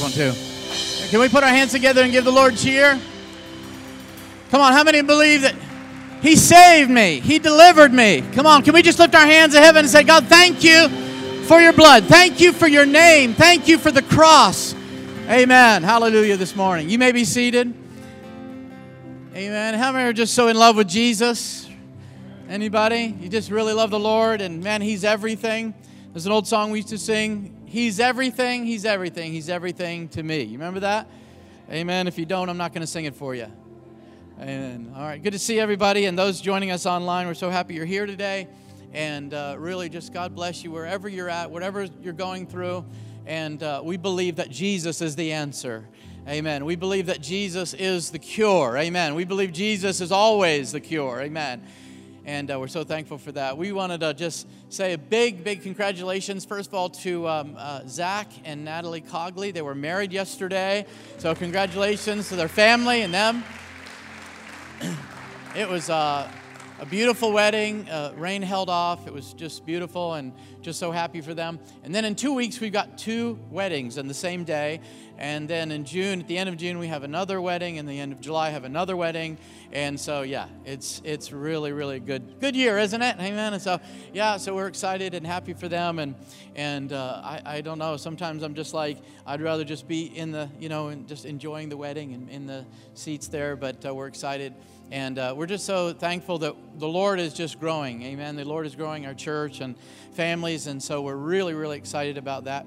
One, 0.00 0.10
too. 0.10 0.32
Can 1.08 1.20
we 1.20 1.28
put 1.28 1.42
our 1.42 1.48
hands 1.48 1.72
together 1.72 2.02
and 2.02 2.12
give 2.12 2.24
the 2.24 2.32
Lord 2.32 2.56
cheer? 2.56 3.00
Come 4.50 4.60
on, 4.60 4.72
how 4.72 4.84
many 4.84 5.00
believe 5.00 5.42
that 5.42 5.54
He 6.20 6.36
saved 6.36 6.90
me? 6.90 7.20
He 7.20 7.38
delivered 7.38 7.92
me. 7.92 8.22
Come 8.32 8.46
on, 8.46 8.62
can 8.62 8.74
we 8.74 8.82
just 8.82 8.98
lift 8.98 9.14
our 9.14 9.24
hands 9.24 9.54
to 9.54 9.60
heaven 9.60 9.80
and 9.80 9.88
say, 9.88 10.02
God, 10.02 10.26
thank 10.26 10.62
you 10.62 10.88
for 11.46 11.60
your 11.60 11.72
blood. 11.72 12.04
Thank 12.04 12.40
you 12.40 12.52
for 12.52 12.66
your 12.66 12.84
name. 12.84 13.32
Thank 13.32 13.68
you 13.68 13.78
for 13.78 13.90
the 13.90 14.02
cross. 14.02 14.74
Amen. 15.28 15.82
Hallelujah 15.82 16.36
this 16.36 16.54
morning. 16.54 16.90
You 16.90 16.98
may 16.98 17.12
be 17.12 17.24
seated. 17.24 17.72
Amen. 19.34 19.74
How 19.74 19.92
many 19.92 20.08
are 20.08 20.12
just 20.12 20.34
so 20.34 20.48
in 20.48 20.56
love 20.56 20.76
with 20.76 20.88
Jesus? 20.88 21.68
Anybody? 22.48 23.16
You 23.20 23.28
just 23.28 23.50
really 23.50 23.72
love 23.72 23.90
the 23.90 23.98
Lord 24.00 24.40
and 24.40 24.62
man, 24.62 24.82
He's 24.82 25.04
everything. 25.04 25.74
There's 26.12 26.26
an 26.26 26.32
old 26.32 26.46
song 26.46 26.70
we 26.70 26.78
used 26.78 26.88
to 26.88 26.98
sing. 26.98 27.54
He's 27.76 28.00
everything, 28.00 28.64
He's 28.64 28.86
everything, 28.86 29.32
He's 29.32 29.50
everything 29.50 30.08
to 30.08 30.22
me. 30.22 30.40
You 30.40 30.52
remember 30.52 30.80
that? 30.80 31.10
Amen. 31.70 32.06
If 32.06 32.16
you 32.16 32.24
don't, 32.24 32.48
I'm 32.48 32.56
not 32.56 32.72
going 32.72 32.80
to 32.80 32.86
sing 32.86 33.04
it 33.04 33.14
for 33.14 33.34
you. 33.34 33.48
Amen. 34.40 34.94
All 34.96 35.02
right. 35.02 35.22
Good 35.22 35.34
to 35.34 35.38
see 35.38 35.60
everybody 35.60 36.06
and 36.06 36.18
those 36.18 36.40
joining 36.40 36.70
us 36.70 36.86
online. 36.86 37.26
We're 37.26 37.34
so 37.34 37.50
happy 37.50 37.74
you're 37.74 37.84
here 37.84 38.06
today. 38.06 38.48
And 38.94 39.34
uh, 39.34 39.56
really, 39.58 39.90
just 39.90 40.14
God 40.14 40.34
bless 40.34 40.64
you 40.64 40.70
wherever 40.70 41.06
you're 41.06 41.28
at, 41.28 41.50
whatever 41.50 41.86
you're 42.00 42.14
going 42.14 42.46
through. 42.46 42.82
And 43.26 43.62
uh, 43.62 43.82
we 43.84 43.98
believe 43.98 44.36
that 44.36 44.48
Jesus 44.48 45.02
is 45.02 45.14
the 45.14 45.32
answer. 45.32 45.86
Amen. 46.26 46.64
We 46.64 46.76
believe 46.76 47.04
that 47.08 47.20
Jesus 47.20 47.74
is 47.74 48.10
the 48.10 48.18
cure. 48.18 48.78
Amen. 48.78 49.14
We 49.14 49.24
believe 49.24 49.52
Jesus 49.52 50.00
is 50.00 50.10
always 50.10 50.72
the 50.72 50.80
cure. 50.80 51.20
Amen. 51.20 51.62
And 52.26 52.50
uh, 52.50 52.58
we're 52.58 52.66
so 52.66 52.82
thankful 52.82 53.18
for 53.18 53.30
that. 53.32 53.56
We 53.56 53.70
wanted 53.70 54.00
to 54.00 54.12
just 54.12 54.48
say 54.68 54.94
a 54.94 54.98
big, 54.98 55.44
big 55.44 55.62
congratulations, 55.62 56.44
first 56.44 56.70
of 56.70 56.74
all, 56.74 56.88
to 56.90 57.28
um, 57.28 57.54
uh, 57.56 57.82
Zach 57.86 58.28
and 58.44 58.64
Natalie 58.64 59.00
Cogley. 59.00 59.54
They 59.54 59.62
were 59.62 59.76
married 59.76 60.12
yesterday. 60.12 60.86
So, 61.18 61.36
congratulations 61.36 62.28
to 62.30 62.34
their 62.34 62.48
family 62.48 63.02
and 63.02 63.14
them. 63.14 63.44
it 65.56 65.68
was. 65.68 65.88
Uh, 65.88 66.28
a 66.78 66.84
beautiful 66.84 67.32
wedding. 67.32 67.88
Uh, 67.88 68.12
rain 68.16 68.42
held 68.42 68.68
off. 68.68 69.06
It 69.06 69.12
was 69.14 69.32
just 69.32 69.64
beautiful 69.64 70.12
and 70.12 70.34
just 70.66 70.80
so 70.80 70.90
happy 70.90 71.20
for 71.20 71.32
them. 71.32 71.60
And 71.84 71.94
then 71.94 72.04
in 72.04 72.16
two 72.16 72.34
weeks, 72.34 72.60
we've 72.60 72.72
got 72.72 72.98
two 72.98 73.38
weddings 73.50 73.98
on 73.98 74.08
the 74.08 74.14
same 74.14 74.42
day. 74.42 74.80
And 75.16 75.48
then 75.48 75.70
in 75.70 75.84
June, 75.84 76.20
at 76.20 76.26
the 76.26 76.36
end 76.36 76.48
of 76.48 76.56
June, 76.56 76.80
we 76.80 76.88
have 76.88 77.04
another 77.04 77.40
wedding. 77.40 77.78
And 77.78 77.88
the 77.88 78.00
end 78.00 78.12
of 78.12 78.20
July, 78.20 78.50
have 78.50 78.64
another 78.64 78.96
wedding. 78.96 79.38
And 79.72 79.98
so, 79.98 80.22
yeah, 80.22 80.48
it's 80.64 81.00
it's 81.04 81.32
really 81.32 81.70
really 81.70 82.00
good 82.00 82.40
good 82.40 82.56
year, 82.56 82.78
isn't 82.78 83.00
it? 83.00 83.16
Amen. 83.20 83.54
And 83.54 83.62
so, 83.62 83.80
yeah, 84.12 84.36
so 84.38 84.56
we're 84.56 84.66
excited 84.66 85.14
and 85.14 85.24
happy 85.24 85.54
for 85.54 85.68
them. 85.68 86.00
And 86.00 86.16
and 86.56 86.92
uh, 86.92 87.20
I 87.22 87.42
I 87.44 87.60
don't 87.60 87.78
know. 87.78 87.96
Sometimes 87.96 88.42
I'm 88.42 88.54
just 88.54 88.74
like 88.74 88.98
I'd 89.24 89.40
rather 89.40 89.64
just 89.64 89.86
be 89.86 90.04
in 90.04 90.32
the 90.32 90.50
you 90.58 90.68
know 90.68 90.88
and 90.88 91.06
just 91.06 91.24
enjoying 91.24 91.68
the 91.68 91.76
wedding 91.76 92.12
and 92.12 92.28
in 92.28 92.46
the 92.46 92.66
seats 92.94 93.28
there. 93.28 93.54
But 93.54 93.86
uh, 93.86 93.94
we're 93.94 94.08
excited. 94.08 94.52
And 94.92 95.18
uh, 95.18 95.34
we're 95.36 95.46
just 95.46 95.66
so 95.66 95.92
thankful 95.92 96.38
that 96.38 96.54
the 96.78 96.86
Lord 96.86 97.18
is 97.18 97.34
just 97.34 97.58
growing. 97.58 98.02
Amen. 98.04 98.36
The 98.36 98.44
Lord 98.44 98.66
is 98.66 98.76
growing 98.76 99.04
our 99.04 99.14
church 99.14 99.60
and 99.60 99.74
families. 100.12 100.55
And 100.64 100.82
so 100.82 101.02
we're 101.02 101.16
really, 101.16 101.52
really 101.52 101.76
excited 101.76 102.16
about 102.16 102.44
that. 102.44 102.66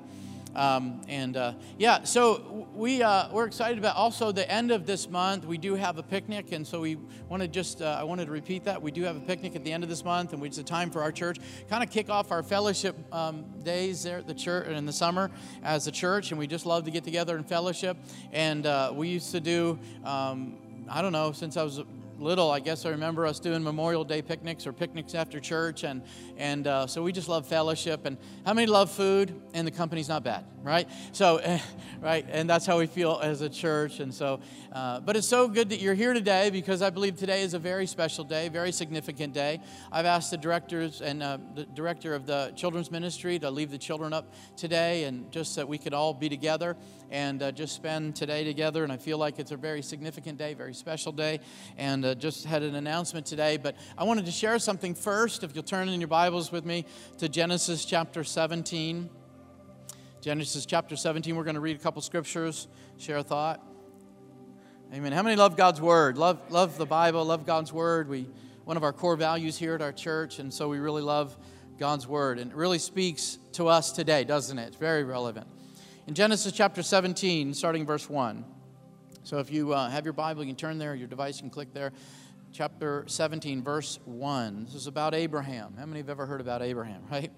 Um, 0.55 1.01
and 1.07 1.35
uh, 1.37 1.53
yeah, 1.77 2.03
so 2.03 2.67
we, 2.73 3.01
uh, 3.01 3.31
we're 3.31 3.45
excited 3.45 3.77
about 3.77 3.95
also 3.95 4.31
the 4.31 4.49
end 4.51 4.71
of 4.71 4.85
this 4.85 5.09
month. 5.09 5.45
We 5.45 5.57
do 5.57 5.75
have 5.75 5.97
a 5.97 6.03
picnic. 6.03 6.51
And 6.51 6.65
so 6.65 6.81
we 6.81 6.97
want 7.27 7.41
to 7.41 7.47
just, 7.47 7.81
uh, 7.81 7.97
I 7.99 8.03
wanted 8.03 8.25
to 8.25 8.31
repeat 8.31 8.63
that. 8.65 8.81
We 8.81 8.91
do 8.91 9.03
have 9.03 9.15
a 9.15 9.21
picnic 9.21 9.55
at 9.55 9.63
the 9.63 9.71
end 9.71 9.83
of 9.83 9.89
this 9.89 10.03
month. 10.03 10.33
And 10.33 10.43
it's 10.45 10.57
a 10.57 10.63
time 10.63 10.91
for 10.91 11.01
our 11.01 11.11
church 11.11 11.39
kind 11.69 11.83
of 11.83 11.89
kick 11.89 12.09
off 12.09 12.31
our 12.31 12.43
fellowship 12.43 12.95
um, 13.13 13.45
days 13.63 14.03
there 14.03 14.19
at 14.19 14.27
the 14.27 14.33
church 14.33 14.67
in 14.67 14.85
the 14.85 14.93
summer 14.93 15.31
as 15.63 15.87
a 15.87 15.91
church. 15.91 16.31
And 16.31 16.39
we 16.39 16.45
just 16.45 16.65
love 16.65 16.83
to 16.85 16.91
get 16.91 17.03
together 17.03 17.35
and 17.35 17.47
fellowship. 17.47 17.97
And 18.31 18.65
uh, 18.65 18.91
we 18.93 19.07
used 19.09 19.31
to 19.31 19.39
do, 19.39 19.80
um, 20.03 20.58
I 20.89 21.02
don't 21.02 21.14
know, 21.14 21.31
since 21.31 21.58
I 21.58 21.64
was 21.64 21.81
little, 22.19 22.52
I 22.52 22.59
guess 22.59 22.85
I 22.85 22.89
remember 22.89 23.25
us 23.25 23.39
doing 23.39 23.63
Memorial 23.63 24.03
Day 24.03 24.21
picnics 24.21 24.67
or 24.67 24.73
picnics 24.73 25.15
after 25.15 25.39
church, 25.39 25.83
and 25.83 26.02
and 26.37 26.67
uh, 26.67 26.87
so 26.87 27.02
we 27.02 27.11
just 27.11 27.30
love 27.30 27.47
fellowship. 27.47 28.05
And 28.05 28.17
how 28.45 28.53
many 28.53 28.67
love 28.67 28.91
food? 28.91 29.33
And 29.53 29.65
the 29.65 29.71
company's 29.71 30.09
not 30.09 30.23
bad, 30.23 30.45
right? 30.61 30.87
So, 31.11 31.41
right, 32.02 32.25
and 32.29 32.49
that's 32.49 32.65
how 32.65 32.77
we 32.77 32.87
feel 32.87 33.19
as 33.23 33.41
a 33.41 33.49
church. 33.49 33.99
And 33.99 34.13
so, 34.13 34.41
uh, 34.71 34.99
but 34.99 35.15
it's 35.15 35.27
so 35.27 35.47
good 35.47 35.69
that 35.69 35.79
you're 35.79 35.93
here 35.93 36.13
today 36.13 36.49
because 36.49 36.81
I 36.81 36.89
believe 36.89 37.17
today 37.17 37.41
is 37.41 37.53
a 37.53 37.59
very 37.59 37.87
special 37.87 38.23
day, 38.23 38.49
very 38.49 38.71
significant 38.71 39.33
day. 39.33 39.61
I've 39.91 40.05
asked 40.05 40.31
the 40.31 40.37
directors 40.37 41.02
and 41.02 41.23
uh, 41.23 41.37
the 41.55 41.65
director 41.65 42.15
of 42.15 42.25
the 42.25 42.52
children's 42.55 42.91
ministry 42.91 43.39
to 43.39 43.49
leave 43.49 43.71
the 43.71 43.77
children 43.77 44.13
up 44.13 44.33
today, 44.58 45.05
and 45.05 45.31
just 45.31 45.55
that 45.55 45.67
we 45.67 45.77
could 45.77 45.93
all 45.93 46.13
be 46.13 46.29
together 46.29 46.75
and 47.11 47.41
uh, 47.41 47.52
just 47.52 47.75
spend 47.75 48.15
today 48.15 48.43
together. 48.43 48.83
And 48.83 48.91
I 48.91 48.97
feel 48.97 49.17
like 49.17 49.39
it's 49.39 49.52
a 49.52 49.58
very 49.58 49.81
significant 49.81 50.37
day, 50.37 50.53
very 50.53 50.73
special 50.73 51.11
day, 51.11 51.39
and 51.77 52.05
uh, 52.09 52.15
just 52.15 52.45
had 52.45 52.64
an 52.64 52.75
announcement 52.75 53.25
today. 53.25 53.58
But 53.58 53.75
I 53.97 54.03
wanted 54.03 54.25
to 54.25 54.31
share 54.31 54.58
something 54.59 54.95
first. 54.95 55.43
If 55.43 55.53
you'll 55.53 55.64
turn 55.64 55.89
in 55.89 56.02
your 56.02 56.08
Bibles 56.08 56.52
with 56.52 56.65
me 56.65 56.86
to 57.20 57.30
Genesis 57.30 57.86
chapter 57.86 58.23
17. 58.23 59.09
Genesis 60.21 60.65
chapter 60.65 60.95
17, 60.95 61.36
we're 61.36 61.43
going 61.43 61.55
to 61.55 61.61
read 61.61 61.77
a 61.77 61.80
couple 61.80 62.02
scriptures, 62.02 62.67
share 62.97 63.17
a 63.17 63.23
thought. 63.23 63.64
Amen. 64.93 65.14
How 65.14 65.23
many 65.23 65.36
love 65.36 65.55
God's 65.55 65.80
word? 65.80 66.17
Love, 66.17 66.39
love 66.49 66.77
the 66.77 66.86
Bible, 66.86 67.23
love 67.23 67.45
God's 67.45 67.71
word. 67.71 68.09
We, 68.09 68.27
one 68.65 68.76
of 68.76 68.83
our 68.83 68.91
core 68.91 69.15
values 69.15 69.58
here 69.58 69.76
at 69.76 69.81
our 69.81 69.93
church, 69.93 70.39
and 70.39 70.53
so 70.53 70.67
we 70.67 70.80
really 70.80 71.03
love 71.03 71.37
God's 71.77 72.05
word. 72.05 72.39
And 72.39 72.52
it 72.52 72.58
really 72.58 72.80
speaks 72.80 73.37
to 73.53 73.67
us 73.67 73.91
today, 73.91 74.26
doesn't 74.26 74.58
it? 74.58 74.67
It's 74.67 74.77
very 74.77 75.03
relevant. 75.03 75.47
In 76.08 76.15
Genesis 76.15 76.52
chapter 76.52 76.83
17, 76.83 77.53
starting 77.53 77.86
verse 77.86 78.09
1. 78.09 78.43
So 79.29 79.37
if 79.37 79.51
you 79.51 79.73
uh, 79.75 79.91
have 79.91 80.05
your 80.05 80.13
Bible, 80.13 80.41
you 80.41 80.47
can 80.47 80.55
turn 80.55 80.79
there, 80.79 80.95
your 80.95 81.07
device, 81.07 81.35
you 81.35 81.41
can 81.43 81.51
click 81.51 81.71
there. 81.71 81.91
Chapter 82.51 83.03
17, 83.05 83.61
verse 83.61 83.99
1. 84.05 84.65
This 84.65 84.73
is 84.73 84.87
about 84.87 85.13
Abraham. 85.13 85.75
How 85.77 85.85
many 85.85 85.99
have 85.99 86.09
ever 86.09 86.25
heard 86.25 86.41
about 86.41 86.63
Abraham, 86.63 87.03
right? 87.11 87.31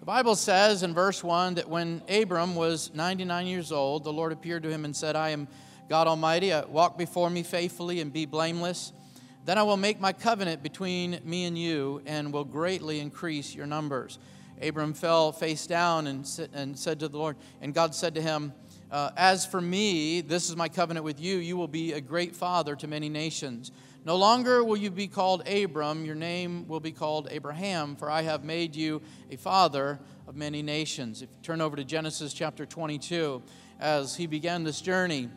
The 0.00 0.04
Bible 0.04 0.34
says 0.34 0.82
in 0.82 0.94
verse 0.94 1.22
1 1.22 1.54
that 1.54 1.68
when 1.68 2.02
Abram 2.08 2.56
was 2.56 2.90
99 2.92 3.46
years 3.46 3.70
old, 3.70 4.02
the 4.02 4.12
Lord 4.12 4.32
appeared 4.32 4.64
to 4.64 4.68
him 4.68 4.84
and 4.84 4.96
said, 4.96 5.14
I 5.14 5.28
am 5.28 5.46
God 5.88 6.08
Almighty. 6.08 6.52
Uh, 6.52 6.66
walk 6.66 6.98
before 6.98 7.30
me 7.30 7.44
faithfully 7.44 8.00
and 8.00 8.12
be 8.12 8.26
blameless. 8.26 8.92
Then 9.44 9.58
I 9.58 9.62
will 9.62 9.76
make 9.76 10.00
my 10.00 10.12
covenant 10.12 10.64
between 10.64 11.20
me 11.22 11.44
and 11.44 11.56
you 11.56 12.02
and 12.04 12.32
will 12.32 12.44
greatly 12.44 12.98
increase 12.98 13.54
your 13.54 13.66
numbers. 13.66 14.18
Abram 14.60 14.92
fell 14.92 15.30
face 15.30 15.68
down 15.68 16.08
and, 16.08 16.48
and 16.52 16.76
said 16.76 16.98
to 16.98 17.06
the 17.06 17.16
Lord, 17.16 17.36
and 17.60 17.72
God 17.72 17.94
said 17.94 18.16
to 18.16 18.20
him, 18.20 18.52
uh, 18.90 19.10
As 19.16 19.44
for 19.44 19.60
me, 19.60 20.20
this 20.20 20.48
is 20.48 20.56
my 20.56 20.68
covenant 20.68 21.04
with 21.04 21.20
you, 21.20 21.36
you 21.36 21.56
will 21.56 21.68
be 21.68 21.92
a 21.92 22.00
great 22.00 22.34
father 22.34 22.74
to 22.76 22.86
many 22.86 23.08
nations. 23.08 23.70
No 24.04 24.16
longer 24.16 24.64
will 24.64 24.76
you 24.76 24.90
be 24.90 25.08
called 25.08 25.46
Abram, 25.46 26.04
your 26.04 26.14
name 26.14 26.66
will 26.66 26.80
be 26.80 26.92
called 26.92 27.28
Abraham, 27.30 27.96
for 27.96 28.10
I 28.10 28.22
have 28.22 28.44
made 28.44 28.74
you 28.74 29.02
a 29.30 29.36
father 29.36 30.00
of 30.26 30.36
many 30.36 30.62
nations. 30.62 31.20
If 31.20 31.28
you 31.30 31.36
turn 31.42 31.60
over 31.60 31.76
to 31.76 31.84
Genesis 31.84 32.32
chapter 32.32 32.64
22, 32.64 33.42
as 33.80 34.16
he 34.16 34.26
began 34.26 34.64
this 34.64 34.80
journey 34.80 35.28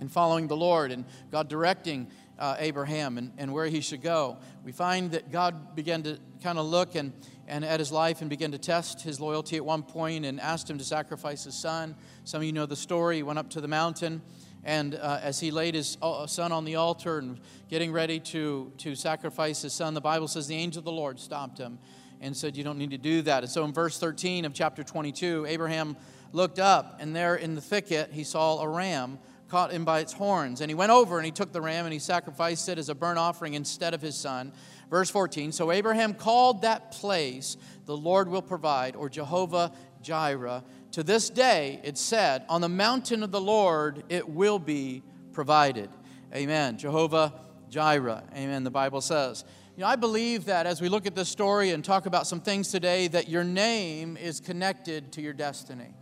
in 0.00 0.08
following 0.08 0.48
the 0.48 0.56
Lord 0.56 0.90
and 0.90 1.04
God 1.30 1.48
directing 1.48 2.08
uh, 2.38 2.56
Abraham 2.58 3.18
and, 3.18 3.32
and 3.38 3.52
where 3.52 3.66
he 3.66 3.80
should 3.80 4.02
go, 4.02 4.38
we 4.64 4.72
find 4.72 5.12
that 5.12 5.30
God 5.30 5.76
began 5.76 6.02
to 6.02 6.18
kind 6.42 6.58
of 6.58 6.66
look 6.66 6.94
and 6.94 7.12
and 7.48 7.64
at 7.64 7.80
his 7.80 7.90
life 7.90 8.20
and 8.20 8.30
began 8.30 8.52
to 8.52 8.58
test 8.58 9.02
his 9.02 9.20
loyalty 9.20 9.56
at 9.56 9.64
one 9.64 9.82
point 9.82 10.24
and 10.24 10.40
asked 10.40 10.68
him 10.68 10.78
to 10.78 10.84
sacrifice 10.84 11.44
his 11.44 11.54
son. 11.54 11.96
Some 12.24 12.42
of 12.42 12.44
you 12.44 12.52
know 12.52 12.66
the 12.66 12.76
story. 12.76 13.16
He 13.16 13.22
went 13.22 13.38
up 13.38 13.50
to 13.50 13.60
the 13.60 13.68
mountain, 13.68 14.22
and 14.64 14.94
uh, 14.94 15.20
as 15.22 15.40
he 15.40 15.50
laid 15.50 15.74
his 15.74 15.96
uh, 16.02 16.26
son 16.26 16.52
on 16.52 16.64
the 16.64 16.76
altar 16.76 17.18
and 17.18 17.40
getting 17.68 17.90
ready 17.90 18.20
to, 18.20 18.70
to 18.78 18.94
sacrifice 18.94 19.62
his 19.62 19.72
son, 19.72 19.94
the 19.94 20.00
Bible 20.00 20.28
says 20.28 20.46
the 20.46 20.54
angel 20.54 20.80
of 20.80 20.84
the 20.84 20.92
Lord 20.92 21.18
stopped 21.18 21.58
him 21.58 21.78
and 22.20 22.36
said, 22.36 22.56
You 22.56 22.64
don't 22.64 22.78
need 22.78 22.90
to 22.90 22.98
do 22.98 23.22
that. 23.22 23.42
And 23.42 23.50
so 23.50 23.64
in 23.64 23.72
verse 23.72 23.98
13 23.98 24.44
of 24.44 24.52
chapter 24.52 24.84
22, 24.84 25.46
Abraham 25.48 25.96
looked 26.32 26.58
up, 26.58 26.98
and 27.00 27.16
there 27.16 27.36
in 27.36 27.54
the 27.54 27.60
thicket 27.60 28.10
he 28.12 28.24
saw 28.24 28.60
a 28.60 28.68
ram 28.68 29.18
caught 29.48 29.72
him 29.72 29.84
by 29.84 30.00
its 30.00 30.12
horns. 30.12 30.60
And 30.60 30.70
he 30.70 30.74
went 30.74 30.92
over 30.92 31.16
and 31.16 31.24
he 31.24 31.32
took 31.32 31.52
the 31.52 31.60
ram 31.60 31.86
and 31.86 31.92
he 31.92 31.98
sacrificed 31.98 32.68
it 32.68 32.78
as 32.78 32.88
a 32.88 32.94
burnt 32.94 33.18
offering 33.18 33.54
instead 33.54 33.94
of 33.94 34.02
his 34.02 34.16
son. 34.16 34.52
Verse 34.90 35.10
14 35.10 35.52
So 35.52 35.70
Abraham 35.72 36.14
called 36.14 36.62
that 36.62 36.92
place, 36.92 37.56
the 37.86 37.96
Lord 37.96 38.28
will 38.28 38.42
provide, 38.42 38.96
or 38.96 39.08
Jehovah 39.08 39.72
Jireh. 40.02 40.64
To 40.92 41.02
this 41.02 41.30
day, 41.30 41.80
it 41.84 41.98
said, 41.98 42.44
On 42.48 42.60
the 42.60 42.68
mountain 42.68 43.22
of 43.22 43.30
the 43.30 43.40
Lord 43.40 44.04
it 44.08 44.28
will 44.28 44.58
be 44.58 45.02
provided. 45.32 45.90
Amen. 46.34 46.78
Jehovah 46.78 47.32
Jireh. 47.68 48.24
Amen. 48.34 48.64
The 48.64 48.70
Bible 48.70 49.00
says. 49.00 49.44
You 49.76 49.82
know, 49.82 49.88
I 49.88 49.96
believe 49.96 50.46
that 50.46 50.66
as 50.66 50.80
we 50.80 50.88
look 50.88 51.06
at 51.06 51.14
this 51.14 51.28
story 51.28 51.70
and 51.70 51.84
talk 51.84 52.06
about 52.06 52.26
some 52.26 52.40
things 52.40 52.70
today, 52.70 53.06
that 53.08 53.28
your 53.28 53.44
name 53.44 54.16
is 54.16 54.40
connected 54.40 55.12
to 55.12 55.22
your 55.22 55.32
destiny. 55.32 55.94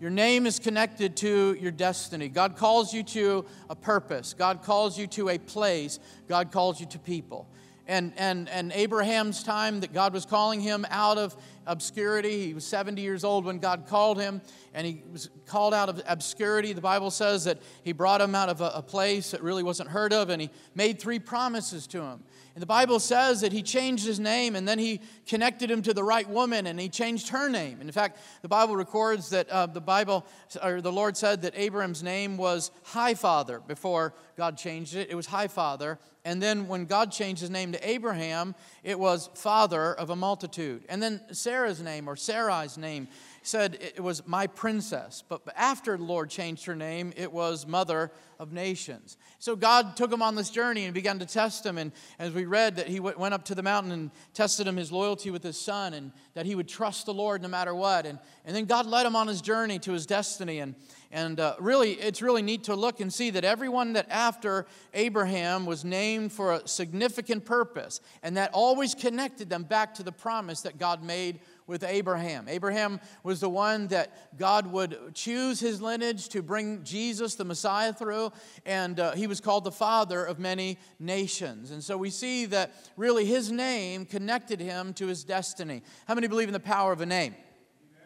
Your 0.00 0.10
name 0.10 0.46
is 0.46 0.60
connected 0.60 1.16
to 1.16 1.56
your 1.60 1.72
destiny. 1.72 2.28
God 2.28 2.56
calls 2.56 2.94
you 2.94 3.02
to 3.02 3.44
a 3.68 3.74
purpose. 3.74 4.32
God 4.32 4.62
calls 4.62 4.96
you 4.96 5.08
to 5.08 5.28
a 5.30 5.38
place. 5.38 5.98
God 6.28 6.52
calls 6.52 6.78
you 6.78 6.86
to 6.86 6.98
people. 7.00 7.48
and, 7.88 8.12
and, 8.16 8.48
and 8.50 8.70
Abraham's 8.72 9.42
time 9.42 9.80
that 9.80 9.92
God 9.92 10.12
was 10.12 10.24
calling 10.26 10.60
him 10.60 10.86
out 10.90 11.18
of 11.18 11.34
obscurity. 11.68 12.46
He 12.46 12.54
was 12.54 12.66
70 12.66 13.00
years 13.00 13.22
old 13.22 13.44
when 13.44 13.58
God 13.58 13.86
called 13.86 14.20
him, 14.20 14.40
and 14.74 14.86
he 14.86 15.02
was 15.12 15.30
called 15.46 15.72
out 15.74 15.88
of 15.88 16.02
obscurity. 16.08 16.72
The 16.72 16.80
Bible 16.80 17.12
says 17.12 17.44
that 17.44 17.58
he 17.84 17.92
brought 17.92 18.20
him 18.20 18.34
out 18.34 18.48
of 18.48 18.60
a, 18.60 18.72
a 18.74 18.82
place 18.82 19.30
that 19.30 19.42
really 19.42 19.62
wasn't 19.62 19.90
heard 19.90 20.12
of, 20.12 20.30
and 20.30 20.42
he 20.42 20.50
made 20.74 20.98
three 20.98 21.20
promises 21.20 21.86
to 21.88 22.02
him. 22.02 22.24
And 22.58 22.62
the 22.64 22.66
Bible 22.66 22.98
says 22.98 23.42
that 23.42 23.52
he 23.52 23.62
changed 23.62 24.04
his 24.04 24.18
name 24.18 24.56
and 24.56 24.66
then 24.66 24.80
he 24.80 25.00
connected 25.28 25.70
him 25.70 25.80
to 25.82 25.94
the 25.94 26.02
right 26.02 26.28
woman 26.28 26.66
and 26.66 26.80
he 26.80 26.88
changed 26.88 27.28
her 27.28 27.48
name. 27.48 27.74
And 27.74 27.88
in 27.88 27.92
fact, 27.92 28.18
the 28.42 28.48
Bible 28.48 28.74
records 28.74 29.30
that 29.30 29.48
uh, 29.48 29.66
the 29.66 29.80
Bible, 29.80 30.26
or 30.60 30.80
the 30.80 30.90
Lord 30.90 31.16
said 31.16 31.42
that 31.42 31.54
Abraham's 31.56 32.02
name 32.02 32.36
was 32.36 32.72
High 32.82 33.14
Father 33.14 33.60
before 33.60 34.12
God 34.36 34.58
changed 34.58 34.96
it. 34.96 35.08
It 35.08 35.14
was 35.14 35.26
High 35.26 35.46
Father. 35.46 36.00
And 36.24 36.42
then 36.42 36.66
when 36.66 36.86
God 36.86 37.12
changed 37.12 37.40
his 37.42 37.50
name 37.50 37.70
to 37.70 37.88
Abraham, 37.88 38.56
it 38.82 38.98
was 38.98 39.30
Father 39.34 39.94
of 39.94 40.10
a 40.10 40.16
multitude. 40.16 40.84
And 40.88 41.00
then 41.00 41.20
Sarah's 41.58 41.82
name 41.82 42.08
or 42.08 42.14
Sarai's 42.14 42.78
name 42.78 43.08
said 43.48 43.78
it 43.80 44.00
was 44.00 44.26
my 44.26 44.46
princess. 44.46 45.24
But 45.28 45.42
after 45.56 45.96
the 45.96 46.04
Lord 46.04 46.30
changed 46.30 46.66
her 46.66 46.76
name, 46.76 47.12
it 47.16 47.32
was 47.32 47.66
mother 47.66 48.12
of 48.38 48.52
nations. 48.52 49.16
So 49.40 49.56
God 49.56 49.96
took 49.96 50.12
him 50.12 50.22
on 50.22 50.36
this 50.36 50.50
journey 50.50 50.84
and 50.84 50.94
began 50.94 51.18
to 51.18 51.26
test 51.26 51.66
him. 51.66 51.76
And 51.76 51.90
as 52.18 52.32
we 52.32 52.44
read, 52.44 52.76
that 52.76 52.86
he 52.86 53.00
went 53.00 53.34
up 53.34 53.44
to 53.46 53.54
the 53.54 53.62
mountain 53.62 53.90
and 53.90 54.10
tested 54.32 54.66
him 54.66 54.76
his 54.76 54.92
loyalty 54.92 55.30
with 55.30 55.42
his 55.42 55.60
son 55.60 55.94
and 55.94 56.12
that 56.34 56.46
he 56.46 56.54
would 56.54 56.68
trust 56.68 57.06
the 57.06 57.14
Lord 57.14 57.42
no 57.42 57.48
matter 57.48 57.74
what. 57.74 58.06
And, 58.06 58.18
and 58.44 58.54
then 58.54 58.66
God 58.66 58.86
led 58.86 59.06
him 59.06 59.16
on 59.16 59.26
his 59.26 59.40
journey 59.40 59.80
to 59.80 59.92
his 59.92 60.06
destiny. 60.06 60.60
And, 60.60 60.76
and 61.10 61.40
uh, 61.40 61.56
really, 61.58 61.92
it's 61.92 62.22
really 62.22 62.42
neat 62.42 62.64
to 62.64 62.76
look 62.76 63.00
and 63.00 63.12
see 63.12 63.30
that 63.30 63.44
everyone 63.44 63.94
that 63.94 64.06
after 64.10 64.66
Abraham 64.94 65.66
was 65.66 65.84
named 65.84 66.32
for 66.32 66.52
a 66.52 66.68
significant 66.68 67.44
purpose, 67.44 68.00
and 68.22 68.36
that 68.36 68.50
always 68.52 68.94
connected 68.94 69.48
them 69.50 69.64
back 69.64 69.94
to 69.94 70.02
the 70.02 70.12
promise 70.12 70.60
that 70.60 70.78
God 70.78 71.02
made 71.02 71.40
with 71.68 71.84
Abraham. 71.84 72.48
Abraham 72.48 72.98
was 73.22 73.38
the 73.38 73.48
one 73.48 73.86
that 73.88 74.36
God 74.36 74.66
would 74.72 75.14
choose 75.14 75.60
his 75.60 75.80
lineage 75.80 76.28
to 76.30 76.42
bring 76.42 76.82
Jesus, 76.82 77.36
the 77.36 77.44
Messiah, 77.44 77.92
through, 77.92 78.32
and 78.66 78.98
uh, 78.98 79.12
he 79.12 79.28
was 79.28 79.40
called 79.40 79.62
the 79.62 79.70
father 79.70 80.24
of 80.24 80.40
many 80.40 80.78
nations. 80.98 81.70
And 81.70 81.84
so 81.84 81.96
we 81.96 82.10
see 82.10 82.46
that 82.46 82.72
really 82.96 83.24
his 83.24 83.52
name 83.52 84.06
connected 84.06 84.60
him 84.60 84.94
to 84.94 85.06
his 85.06 85.22
destiny. 85.22 85.82
How 86.06 86.14
many 86.14 86.26
believe 86.26 86.48
in 86.48 86.54
the 86.54 86.58
power 86.58 86.90
of 86.90 87.00
a 87.00 87.06
name? 87.06 87.36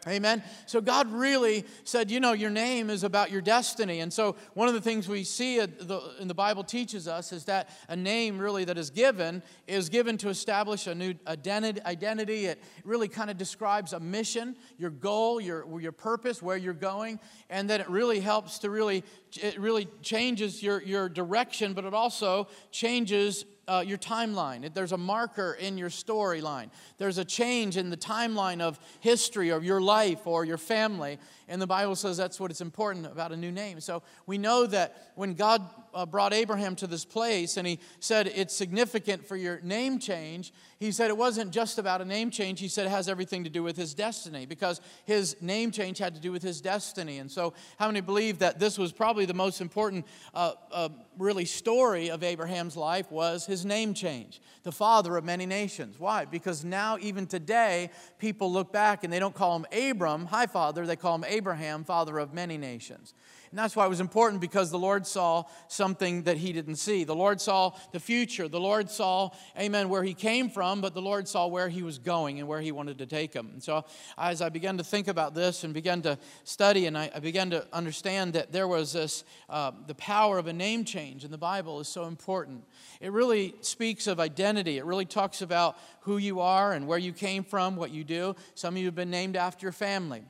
Amen. 0.05 0.43
So 0.65 0.81
God 0.81 1.11
really 1.13 1.65
said, 1.85 2.11
you 2.11 2.19
know, 2.19 2.33
your 2.33 2.49
name 2.49 2.89
is 2.89 3.05
about 3.05 3.31
your 3.31 3.41
destiny. 3.41 4.01
And 4.01 4.11
so 4.11 4.35
one 4.53 4.67
of 4.67 4.73
the 4.73 4.81
things 4.81 5.07
we 5.07 5.23
see 5.23 5.59
in 5.59 6.27
the 6.27 6.33
Bible 6.33 6.63
teaches 6.63 7.07
us 7.07 7.31
is 7.31 7.45
that 7.45 7.69
a 7.87 7.95
name 7.95 8.37
really 8.37 8.65
that 8.65 8.77
is 8.77 8.89
given 8.89 9.41
is 9.65 9.87
given 9.87 10.17
to 10.17 10.29
establish 10.29 10.87
a 10.87 10.95
new 10.95 11.13
identity. 11.25 12.45
It 12.47 12.61
really 12.83 13.07
kind 13.07 13.29
of 13.29 13.37
describes 13.37 13.93
a 13.93 13.99
mission, 13.99 14.57
your 14.77 14.89
goal, 14.89 15.39
your, 15.39 15.79
your 15.79 15.93
purpose, 15.93 16.41
where 16.41 16.57
you're 16.57 16.73
going. 16.73 17.19
And 17.49 17.69
then 17.69 17.79
it 17.79 17.89
really 17.89 18.19
helps 18.19 18.59
to 18.59 18.69
really, 18.69 19.05
it 19.41 19.57
really 19.57 19.87
changes 20.01 20.61
your, 20.61 20.81
your 20.83 21.07
direction, 21.07 21.73
but 21.73 21.85
it 21.85 21.93
also 21.93 22.47
changes 22.71 23.45
uh, 23.67 23.83
your 23.85 23.97
timeline. 23.97 24.73
There's 24.73 24.91
a 24.91 24.97
marker 24.97 25.53
in 25.59 25.77
your 25.77 25.89
storyline. 25.89 26.69
There's 26.97 27.17
a 27.17 27.25
change 27.25 27.77
in 27.77 27.89
the 27.89 27.97
timeline 27.97 28.61
of 28.61 28.79
history 28.99 29.49
of 29.49 29.63
your 29.63 29.81
life 29.81 30.25
or 30.27 30.45
your 30.45 30.57
family. 30.57 31.19
And 31.47 31.61
the 31.61 31.67
Bible 31.67 31.95
says 31.95 32.17
that's 32.17 32.39
what 32.39 32.51
is 32.51 32.61
important 32.61 33.05
about 33.05 33.31
a 33.31 33.37
new 33.37 33.51
name. 33.51 33.79
So 33.79 34.03
we 34.25 34.37
know 34.37 34.65
that 34.67 35.11
when 35.15 35.33
God 35.33 35.61
uh, 35.93 36.05
brought 36.05 36.33
Abraham 36.33 36.75
to 36.77 36.87
this 36.87 37.05
place 37.05 37.57
and 37.57 37.67
he 37.67 37.79
said 37.99 38.27
it's 38.27 38.55
significant 38.55 39.25
for 39.25 39.35
your 39.35 39.59
name 39.61 39.99
change, 39.99 40.53
he 40.83 40.91
said 40.91 41.09
it 41.09 41.17
wasn't 41.17 41.51
just 41.51 41.77
about 41.77 42.01
a 42.01 42.05
name 42.05 42.29
change. 42.29 42.59
He 42.59 42.67
said 42.67 42.85
it 42.85 42.89
has 42.89 43.07
everything 43.07 43.45
to 43.45 43.49
do 43.49 43.63
with 43.63 43.77
his 43.77 43.93
destiny 43.93 44.45
because 44.45 44.81
his 45.05 45.41
name 45.41 45.71
change 45.71 45.97
had 45.97 46.13
to 46.15 46.19
do 46.19 46.31
with 46.31 46.43
his 46.43 46.59
destiny. 46.59 47.19
And 47.19 47.31
so, 47.31 47.53
how 47.79 47.87
many 47.87 48.01
believe 48.01 48.39
that 48.39 48.59
this 48.59 48.77
was 48.77 48.91
probably 48.91 49.25
the 49.25 49.33
most 49.33 49.61
important, 49.61 50.05
uh, 50.33 50.53
uh, 50.71 50.89
really, 51.17 51.45
story 51.45 52.09
of 52.09 52.21
Abraham's 52.21 52.75
life 52.75 53.09
was 53.11 53.45
his 53.45 53.65
name 53.65 53.93
change, 53.93 54.41
the 54.63 54.71
father 54.71 55.15
of 55.15 55.23
many 55.23 55.45
nations? 55.45 55.99
Why? 55.99 56.25
Because 56.25 56.65
now, 56.65 56.97
even 56.99 57.27
today, 57.27 57.89
people 58.19 58.51
look 58.51 58.73
back 58.73 59.05
and 59.05 59.13
they 59.13 59.19
don't 59.19 59.35
call 59.35 59.55
him 59.55 59.65
Abram, 59.89 60.25
high 60.25 60.47
father, 60.47 60.85
they 60.85 60.97
call 60.97 61.15
him 61.15 61.25
Abraham, 61.25 61.85
father 61.85 62.19
of 62.19 62.33
many 62.33 62.57
nations. 62.57 63.13
And 63.53 63.59
that's 63.59 63.75
why 63.75 63.85
it 63.85 63.89
was 63.89 63.99
important 63.99 64.41
because 64.41 64.71
the 64.71 64.79
Lord 64.79 65.05
saw 65.05 65.43
something 65.67 66.23
that 66.23 66.37
he 66.37 66.53
didn't 66.53 66.77
see. 66.77 67.03
The 67.03 67.13
Lord 67.13 67.39
saw 67.39 67.73
the 67.91 67.99
future. 67.99 68.47
The 68.47 68.59
Lord 68.59 68.89
saw, 68.89 69.29
amen, 69.55 69.89
where 69.89 70.03
he 70.03 70.15
came 70.15 70.49
from, 70.49 70.81
but 70.81 70.95
the 70.95 71.03
Lord 71.03 71.27
saw 71.27 71.45
where 71.45 71.69
he 71.69 71.83
was 71.83 71.99
going 71.99 72.39
and 72.39 72.47
where 72.47 72.61
he 72.61 72.71
wanted 72.71 72.97
to 72.97 73.05
take 73.05 73.31
him. 73.31 73.51
And 73.53 73.61
so 73.61 73.85
as 74.17 74.41
I 74.41 74.49
began 74.49 74.79
to 74.79 74.83
think 74.83 75.07
about 75.07 75.35
this 75.35 75.63
and 75.63 75.71
began 75.71 76.01
to 76.01 76.17
study, 76.45 76.87
and 76.87 76.97
I, 76.97 77.11
I 77.13 77.19
began 77.19 77.51
to 77.51 77.67
understand 77.71 78.33
that 78.33 78.51
there 78.51 78.67
was 78.67 78.93
this, 78.93 79.23
uh, 79.51 79.69
the 79.85 79.93
power 79.93 80.39
of 80.39 80.47
a 80.47 80.53
name 80.53 80.83
change 80.83 81.23
in 81.23 81.29
the 81.29 81.37
Bible 81.37 81.79
is 81.79 81.87
so 81.87 82.05
important. 82.05 82.63
It 83.01 83.11
really 83.11 83.53
speaks 83.61 84.07
of 84.07 84.19
identity. 84.19 84.79
It 84.79 84.85
really 84.85 85.05
talks 85.05 85.43
about 85.43 85.77
who 85.99 86.17
you 86.17 86.39
are 86.39 86.73
and 86.73 86.87
where 86.87 86.97
you 86.97 87.13
came 87.13 87.43
from, 87.43 87.75
what 87.75 87.91
you 87.91 88.03
do. 88.03 88.35
Some 88.55 88.73
of 88.73 88.79
you 88.79 88.85
have 88.85 88.95
been 88.95 89.11
named 89.11 89.35
after 89.35 89.67
your 89.67 89.73
family. 89.73 90.23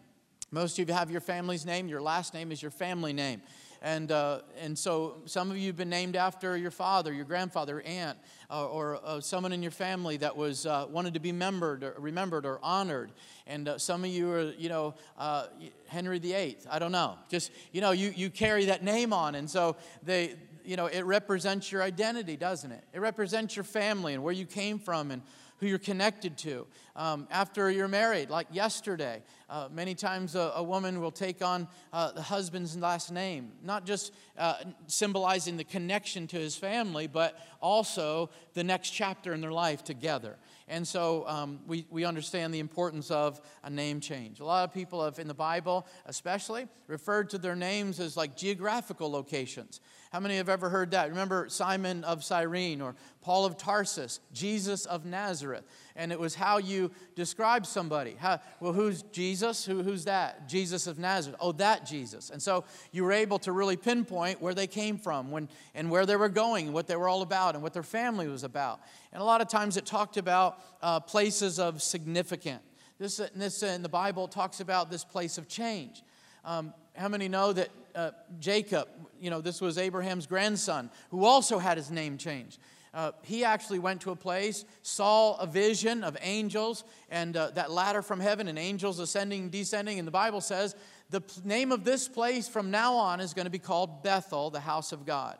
Most 0.53 0.77
of 0.77 0.87
you 0.87 0.93
have 0.93 1.09
your 1.09 1.19
family's 1.19 1.65
name, 1.65 1.87
your 1.87 1.99
last 1.99 2.35
name 2.35 2.51
is 2.51 2.61
your 2.61 2.69
family 2.69 3.11
name. 3.11 3.41
And, 3.81 4.11
uh, 4.11 4.41
and 4.61 4.77
so 4.77 5.23
some 5.25 5.49
of 5.49 5.57
you 5.57 5.65
have 5.65 5.75
been 5.75 5.89
named 5.89 6.15
after 6.15 6.55
your 6.55 6.69
father, 6.69 7.11
your 7.11 7.25
grandfather, 7.25 7.81
aunt, 7.81 8.19
uh, 8.51 8.67
or 8.67 8.99
uh, 9.03 9.19
someone 9.19 9.51
in 9.51 9.63
your 9.63 9.71
family 9.71 10.15
that 10.17 10.37
was 10.37 10.67
uh, 10.67 10.85
wanted 10.87 11.15
to 11.15 11.19
be 11.19 11.31
remembered 11.31 11.83
or, 11.83 11.95
remembered 11.97 12.45
or 12.45 12.59
honored. 12.61 13.11
And 13.47 13.67
uh, 13.67 13.77
some 13.79 14.03
of 14.03 14.11
you 14.11 14.29
are, 14.29 14.51
you 14.51 14.69
know, 14.69 14.93
uh, 15.17 15.47
Henry 15.87 16.19
VIII. 16.19 16.57
I 16.69 16.77
don't 16.77 16.91
know. 16.91 17.17
Just, 17.29 17.49
you 17.71 17.81
know, 17.81 17.89
you, 17.89 18.13
you 18.15 18.29
carry 18.29 18.65
that 18.65 18.83
name 18.83 19.11
on. 19.11 19.33
And 19.33 19.49
so 19.49 19.75
they, 20.03 20.35
you 20.63 20.77
know, 20.77 20.85
it 20.85 21.01
represents 21.01 21.71
your 21.71 21.81
identity, 21.81 22.37
doesn't 22.37 22.71
it? 22.71 22.83
It 22.93 22.99
represents 22.99 23.55
your 23.55 23.65
family 23.65 24.13
and 24.13 24.23
where 24.23 24.33
you 24.33 24.45
came 24.45 24.77
from 24.77 25.09
and 25.09 25.23
who 25.63 25.69
you're 25.69 25.79
connected 25.79 26.37
to. 26.37 26.67
Um, 26.97 27.25
after 27.31 27.71
you're 27.71 27.87
married, 27.87 28.29
like 28.29 28.47
yesterday, 28.51 29.23
uh, 29.49 29.69
many 29.71 29.95
times 29.95 30.35
a, 30.35 30.51
a, 30.57 30.61
woman 30.61 30.99
will 30.99 31.09
take 31.09 31.41
on 31.41 31.69
uh, 31.93 32.11
the 32.11 32.21
husband's 32.21 32.75
last 32.75 33.13
name, 33.13 33.53
not 33.63 33.85
just 33.85 34.13
uh, 34.37 34.55
symbolizing 34.87 35.55
the 35.55 35.63
connection 35.63 36.27
to 36.27 36.35
his 36.35 36.57
family, 36.57 37.07
but 37.07 37.39
also 37.61 38.29
the 38.55 38.63
next 38.63 38.89
chapter 38.89 39.33
in 39.33 39.39
their 39.39 39.53
life 39.53 39.85
together. 39.85 40.35
And 40.67 40.85
so 40.85 41.25
um, 41.27 41.59
we, 41.65 41.85
we 41.89 42.03
understand 42.03 42.53
the 42.53 42.59
importance 42.59 43.09
of 43.09 43.39
a 43.63 43.69
name 43.69 44.01
change. 44.01 44.41
A 44.41 44.45
lot 44.45 44.65
of 44.65 44.73
people 44.73 45.03
have, 45.03 45.17
in 45.17 45.29
the 45.29 45.33
Bible 45.33 45.87
especially, 46.07 46.67
referred 46.87 47.29
to 47.29 47.37
their 47.37 47.55
names 47.55 48.01
as 48.01 48.17
like 48.17 48.35
geographical 48.35 49.09
locations. 49.09 49.79
How 50.13 50.19
many 50.19 50.37
have 50.37 50.47
ever 50.47 50.69
heard 50.69 50.91
that? 50.91 51.09
Remember 51.09 51.49
Simon 51.49 52.03
of 52.03 52.23
Cyrene 52.23 52.81
or 52.81 52.93
Paul 53.21 53.45
of 53.45 53.57
Tarsus, 53.57 54.19
Jesus 54.31 54.85
of 54.85 55.05
Nazareth. 55.05 55.63
And 55.95 56.11
it 56.11 56.19
was 56.19 56.35
how 56.35 56.59
you 56.59 56.91
describe 57.15 57.65
somebody. 57.65 58.15
How, 58.19 58.39
well, 58.59 58.73
who's 58.73 59.01
Jesus? 59.11 59.65
Who, 59.65 59.81
who's 59.81 60.05
that? 60.05 60.47
Jesus 60.47 60.85
of 60.85 60.99
Nazareth. 60.99 61.39
Oh, 61.41 61.51
that 61.53 61.87
Jesus. 61.87 62.29
And 62.29 62.39
so 62.39 62.63
you 62.91 63.03
were 63.03 63.11
able 63.11 63.39
to 63.39 63.51
really 63.51 63.75
pinpoint 63.75 64.39
where 64.39 64.53
they 64.53 64.67
came 64.67 64.99
from 64.99 65.31
when, 65.31 65.49
and 65.73 65.89
where 65.89 66.05
they 66.05 66.15
were 66.15 66.29
going, 66.29 66.67
and 66.67 66.75
what 66.75 66.85
they 66.85 66.95
were 66.95 67.09
all 67.09 67.23
about, 67.23 67.55
and 67.55 67.63
what 67.63 67.73
their 67.73 67.81
family 67.81 68.27
was 68.27 68.43
about. 68.43 68.81
And 69.13 69.19
a 69.19 69.25
lot 69.25 69.41
of 69.41 69.47
times 69.47 69.77
it 69.77 69.85
talked 69.87 70.17
about 70.17 70.61
uh, 70.83 70.99
places 70.99 71.57
of 71.57 71.81
significance. 71.81 72.61
This, 72.99 73.19
this 73.33 73.63
in 73.63 73.81
the 73.81 73.89
Bible 73.89 74.27
talks 74.27 74.59
about 74.59 74.91
this 74.91 75.03
place 75.03 75.39
of 75.39 75.47
change. 75.47 76.03
Um, 76.45 76.71
how 76.95 77.07
many 77.07 77.27
know 77.27 77.51
that 77.53 77.69
uh, 77.95 78.11
Jacob, 78.39 78.87
you 79.19 79.29
know, 79.29 79.41
this 79.41 79.61
was 79.61 79.77
Abraham's 79.77 80.27
grandson, 80.27 80.89
who 81.09 81.25
also 81.25 81.59
had 81.59 81.77
his 81.77 81.91
name 81.91 82.17
changed. 82.17 82.59
Uh, 82.93 83.11
he 83.23 83.43
actually 83.43 83.79
went 83.79 84.01
to 84.01 84.11
a 84.11 84.15
place, 84.15 84.65
saw 84.83 85.35
a 85.37 85.47
vision 85.47 86.03
of 86.03 86.15
angels 86.21 86.83
and 87.09 87.35
uh, 87.35 87.49
that 87.51 87.71
ladder 87.71 88.03
from 88.03 88.19
heaven 88.19 88.47
and 88.47 88.59
angels 88.59 88.99
ascending 88.99 89.43
and 89.43 89.51
descending. 89.51 89.97
And 89.97 90.07
the 90.07 90.11
Bible 90.11 90.41
says 90.41 90.75
the 91.09 91.23
name 91.43 91.71
of 91.71 91.83
this 91.83 92.07
place 92.07 92.47
from 92.47 92.69
now 92.69 92.93
on 92.93 93.19
is 93.19 93.33
going 93.33 93.45
to 93.45 93.51
be 93.51 93.59
called 93.59 94.03
Bethel, 94.03 94.51
the 94.51 94.59
house 94.59 94.91
of 94.91 95.07
God. 95.07 95.37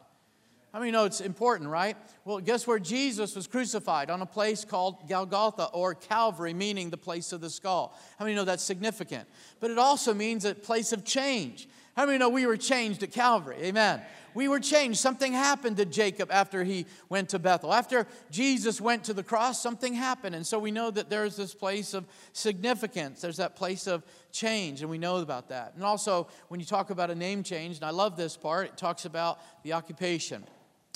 How 0.74 0.80
many 0.80 0.90
know 0.90 1.06
it's 1.06 1.22
important, 1.22 1.70
right? 1.70 1.96
Well, 2.26 2.40
guess 2.40 2.66
where 2.66 2.80
Jesus 2.80 3.36
was 3.36 3.46
crucified? 3.46 4.10
On 4.10 4.24
a 4.24 4.26
place 4.26 4.66
called 4.66 5.08
Golgotha 5.08 5.66
or 5.66 5.94
Calvary, 5.94 6.56
meaning 6.56 6.90
the 6.90 6.98
place 6.98 7.32
of 7.32 7.42
the 7.42 7.50
skull. 7.52 7.96
How 8.18 8.26
many 8.26 8.36
know 8.36 8.44
that's 8.44 8.64
significant? 8.64 9.30
But 9.60 9.70
it 9.70 9.78
also 9.78 10.16
means 10.16 10.46
a 10.46 10.56
place 10.56 10.92
of 10.92 11.06
change. 11.06 11.68
How 11.96 12.06
many 12.06 12.18
know 12.18 12.30
we 12.30 12.46
were 12.46 12.58
changed 12.58 13.04
at 13.04 13.12
Calvary? 13.12 13.58
Amen. 13.62 14.02
We 14.34 14.48
were 14.48 14.60
changed. 14.60 15.00
Something 15.00 15.34
happened 15.34 15.78
to 15.78 15.86
Jacob 15.86 16.32
after 16.32 16.64
he 16.64 16.88
went 17.08 17.30
to 17.30 17.40
Bethel. 17.40 17.72
After 17.72 18.08
Jesus 18.32 18.82
went 18.82 19.04
to 19.04 19.14
the 19.14 19.22
cross, 19.22 19.62
something 19.62 19.94
happened. 19.94 20.34
And 20.34 20.46
so 20.46 20.58
we 20.58 20.72
know 20.72 20.90
that 20.90 21.10
there's 21.10 21.36
this 21.36 21.54
place 21.54 21.94
of 21.94 22.06
significance. 22.32 23.22
There's 23.22 23.38
that 23.38 23.56
place 23.56 23.86
of 23.86 24.04
change, 24.32 24.82
and 24.82 24.90
we 24.90 24.98
know 24.98 25.18
about 25.18 25.50
that. 25.50 25.74
And 25.76 25.84
also, 25.84 26.28
when 26.48 26.60
you 26.60 26.66
talk 26.66 26.90
about 26.90 27.12
a 27.12 27.16
name 27.16 27.44
change, 27.44 27.76
and 27.76 27.86
I 27.86 27.92
love 27.92 28.18
this 28.18 28.36
part, 28.36 28.68
it 28.68 28.78
talks 28.78 29.06
about 29.06 29.40
the 29.64 29.74
occupation. 29.74 30.44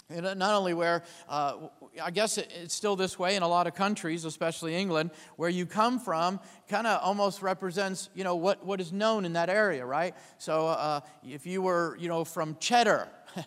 And 0.09 0.39
not 0.39 0.55
only 0.55 0.73
where, 0.73 1.03
uh, 1.27 1.67
I 2.01 2.11
guess 2.11 2.37
it's 2.37 2.73
still 2.73 2.95
this 2.95 3.19
way 3.19 3.35
in 3.35 3.43
a 3.43 3.47
lot 3.47 3.67
of 3.67 3.75
countries, 3.75 4.23
especially 4.23 4.73
England, 4.73 5.11
where 5.35 5.49
you 5.49 5.65
come 5.65 5.99
from 5.99 6.39
kind 6.69 6.87
of 6.87 7.01
almost 7.03 7.41
represents, 7.41 8.09
you 8.15 8.23
know, 8.23 8.35
what, 8.35 8.65
what 8.65 8.79
is 8.79 8.93
known 8.93 9.25
in 9.25 9.33
that 9.33 9.49
area, 9.49 9.85
right? 9.85 10.15
So 10.37 10.67
uh, 10.67 11.01
if 11.23 11.45
you 11.45 11.61
were, 11.61 11.97
you 11.99 12.07
know, 12.07 12.23
from 12.23 12.55
Cheddar, 12.59 13.09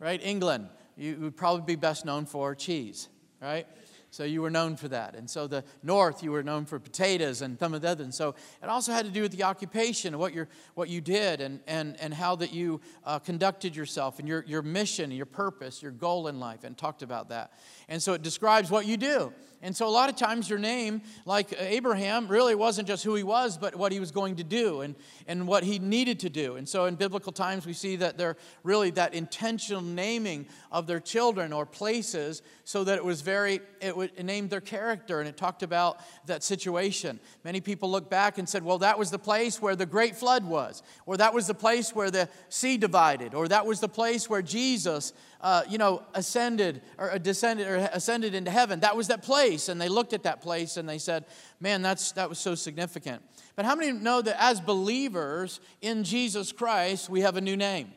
right, 0.00 0.20
England, 0.20 0.68
you 0.96 1.16
would 1.20 1.36
probably 1.36 1.62
be 1.62 1.76
best 1.76 2.04
known 2.04 2.26
for 2.26 2.56
cheese, 2.56 3.08
right? 3.40 3.68
So 4.12 4.24
you 4.24 4.42
were 4.42 4.50
known 4.50 4.76
for 4.76 4.88
that. 4.88 5.14
And 5.14 5.30
so 5.30 5.46
the 5.46 5.62
north, 5.82 6.22
you 6.22 6.32
were 6.32 6.42
known 6.42 6.64
for 6.64 6.80
potatoes 6.80 7.42
and 7.42 7.58
some 7.58 7.74
of 7.74 7.82
the 7.82 7.88
other. 7.88 8.02
And 8.02 8.12
so 8.12 8.34
it 8.60 8.68
also 8.68 8.92
had 8.92 9.04
to 9.04 9.10
do 9.10 9.22
with 9.22 9.30
the 9.30 9.44
occupation, 9.44 10.18
what, 10.18 10.34
you 10.34 10.46
what 10.74 10.88
you 10.88 11.00
did, 11.00 11.40
and, 11.40 11.60
and, 11.68 11.98
and 12.00 12.12
how 12.12 12.34
that 12.36 12.52
you 12.52 12.80
uh, 13.04 13.20
conducted 13.20 13.76
yourself, 13.76 14.18
and 14.18 14.26
your, 14.26 14.44
your 14.48 14.62
mission, 14.62 15.12
your 15.12 15.26
purpose, 15.26 15.80
your 15.80 15.92
goal 15.92 16.26
in 16.26 16.40
life, 16.40 16.64
and 16.64 16.76
talked 16.76 17.02
about 17.02 17.28
that. 17.28 17.52
And 17.88 18.02
so 18.02 18.12
it 18.12 18.22
describes 18.22 18.70
what 18.70 18.84
you 18.84 18.96
do. 18.96 19.32
And 19.62 19.76
so 19.76 19.86
a 19.86 19.90
lot 19.90 20.08
of 20.08 20.16
times 20.16 20.48
your 20.48 20.58
name, 20.58 21.02
like 21.26 21.54
Abraham, 21.58 22.28
really 22.28 22.54
wasn't 22.54 22.88
just 22.88 23.04
who 23.04 23.14
he 23.14 23.22
was, 23.22 23.58
but 23.58 23.76
what 23.76 23.92
he 23.92 24.00
was 24.00 24.10
going 24.10 24.36
to 24.36 24.44
do 24.44 24.80
and, 24.80 24.94
and 25.26 25.46
what 25.46 25.64
he 25.64 25.78
needed 25.78 26.20
to 26.20 26.30
do. 26.30 26.56
And 26.56 26.66
so 26.66 26.86
in 26.86 26.94
biblical 26.94 27.30
times, 27.30 27.66
we 27.66 27.74
see 27.74 27.96
that 27.96 28.16
they're 28.16 28.38
really 28.62 28.90
that 28.92 29.12
intentional 29.12 29.82
naming 29.82 30.46
of 30.72 30.86
their 30.86 30.98
children 30.98 31.52
or 31.52 31.66
places 31.66 32.40
so 32.64 32.84
that 32.84 32.96
it 32.96 33.04
was 33.04 33.20
very, 33.20 33.60
it, 33.82 33.94
it 34.02 34.24
named 34.24 34.50
their 34.50 34.60
character 34.60 35.20
and 35.20 35.28
it 35.28 35.36
talked 35.36 35.62
about 35.62 36.00
that 36.26 36.42
situation. 36.42 37.20
Many 37.44 37.60
people 37.60 37.90
look 37.90 38.10
back 38.10 38.38
and 38.38 38.48
said, 38.48 38.64
well, 38.64 38.78
that 38.78 38.98
was 38.98 39.10
the 39.10 39.18
place 39.18 39.60
where 39.60 39.76
the 39.76 39.86
great 39.86 40.16
flood 40.16 40.44
was, 40.44 40.82
or 41.06 41.16
that 41.16 41.34
was 41.34 41.46
the 41.46 41.54
place 41.54 41.94
where 41.94 42.10
the 42.10 42.28
sea 42.48 42.76
divided, 42.76 43.34
or 43.34 43.48
that 43.48 43.66
was 43.66 43.80
the 43.80 43.88
place 43.88 44.28
where 44.28 44.42
Jesus 44.42 45.12
uh, 45.40 45.62
you 45.68 45.78
know, 45.78 46.02
ascended 46.14 46.82
or 46.98 47.18
descended 47.18 47.66
or 47.66 47.76
ascended 47.92 48.34
into 48.34 48.50
heaven. 48.50 48.80
That 48.80 48.96
was 48.96 49.08
that 49.08 49.22
place. 49.22 49.68
And 49.68 49.80
they 49.80 49.88
looked 49.88 50.12
at 50.12 50.24
that 50.24 50.42
place 50.42 50.76
and 50.76 50.88
they 50.88 50.98
said, 50.98 51.24
man, 51.60 51.82
that's, 51.82 52.12
that 52.12 52.28
was 52.28 52.38
so 52.38 52.54
significant. 52.54 53.22
But 53.56 53.64
how 53.64 53.74
many 53.74 53.92
know 53.92 54.20
that 54.22 54.42
as 54.42 54.60
believers 54.60 55.60
in 55.80 56.04
Jesus 56.04 56.52
Christ, 56.52 57.08
we 57.08 57.22
have 57.22 57.36
a 57.36 57.40
new 57.40 57.56
name? 57.56 57.92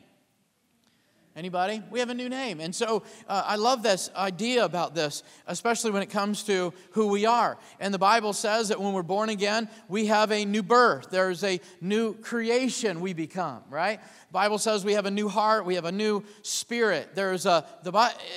Anybody? 1.36 1.82
We 1.90 1.98
have 1.98 2.10
a 2.10 2.14
new 2.14 2.28
name. 2.28 2.60
And 2.60 2.72
so 2.72 3.02
uh, 3.28 3.42
I 3.44 3.56
love 3.56 3.82
this 3.82 4.08
idea 4.14 4.64
about 4.64 4.94
this, 4.94 5.24
especially 5.48 5.90
when 5.90 6.00
it 6.00 6.08
comes 6.08 6.44
to 6.44 6.72
who 6.92 7.08
we 7.08 7.26
are. 7.26 7.58
And 7.80 7.92
the 7.92 7.98
Bible 7.98 8.32
says 8.32 8.68
that 8.68 8.80
when 8.80 8.92
we're 8.92 9.02
born 9.02 9.30
again, 9.30 9.68
we 9.88 10.06
have 10.06 10.30
a 10.30 10.44
new 10.44 10.62
birth. 10.62 11.10
There's 11.10 11.42
a 11.42 11.60
new 11.80 12.14
creation 12.14 13.00
we 13.00 13.14
become, 13.14 13.64
right? 13.68 14.00
The 14.00 14.32
Bible 14.32 14.58
says 14.58 14.84
we 14.84 14.92
have 14.92 15.06
a 15.06 15.10
new 15.10 15.28
heart, 15.28 15.66
we 15.66 15.74
have 15.74 15.86
a 15.86 15.92
new 15.92 16.22
spirit. 16.42 17.16
There's 17.16 17.46
a, 17.46 17.66
the, 17.82 17.90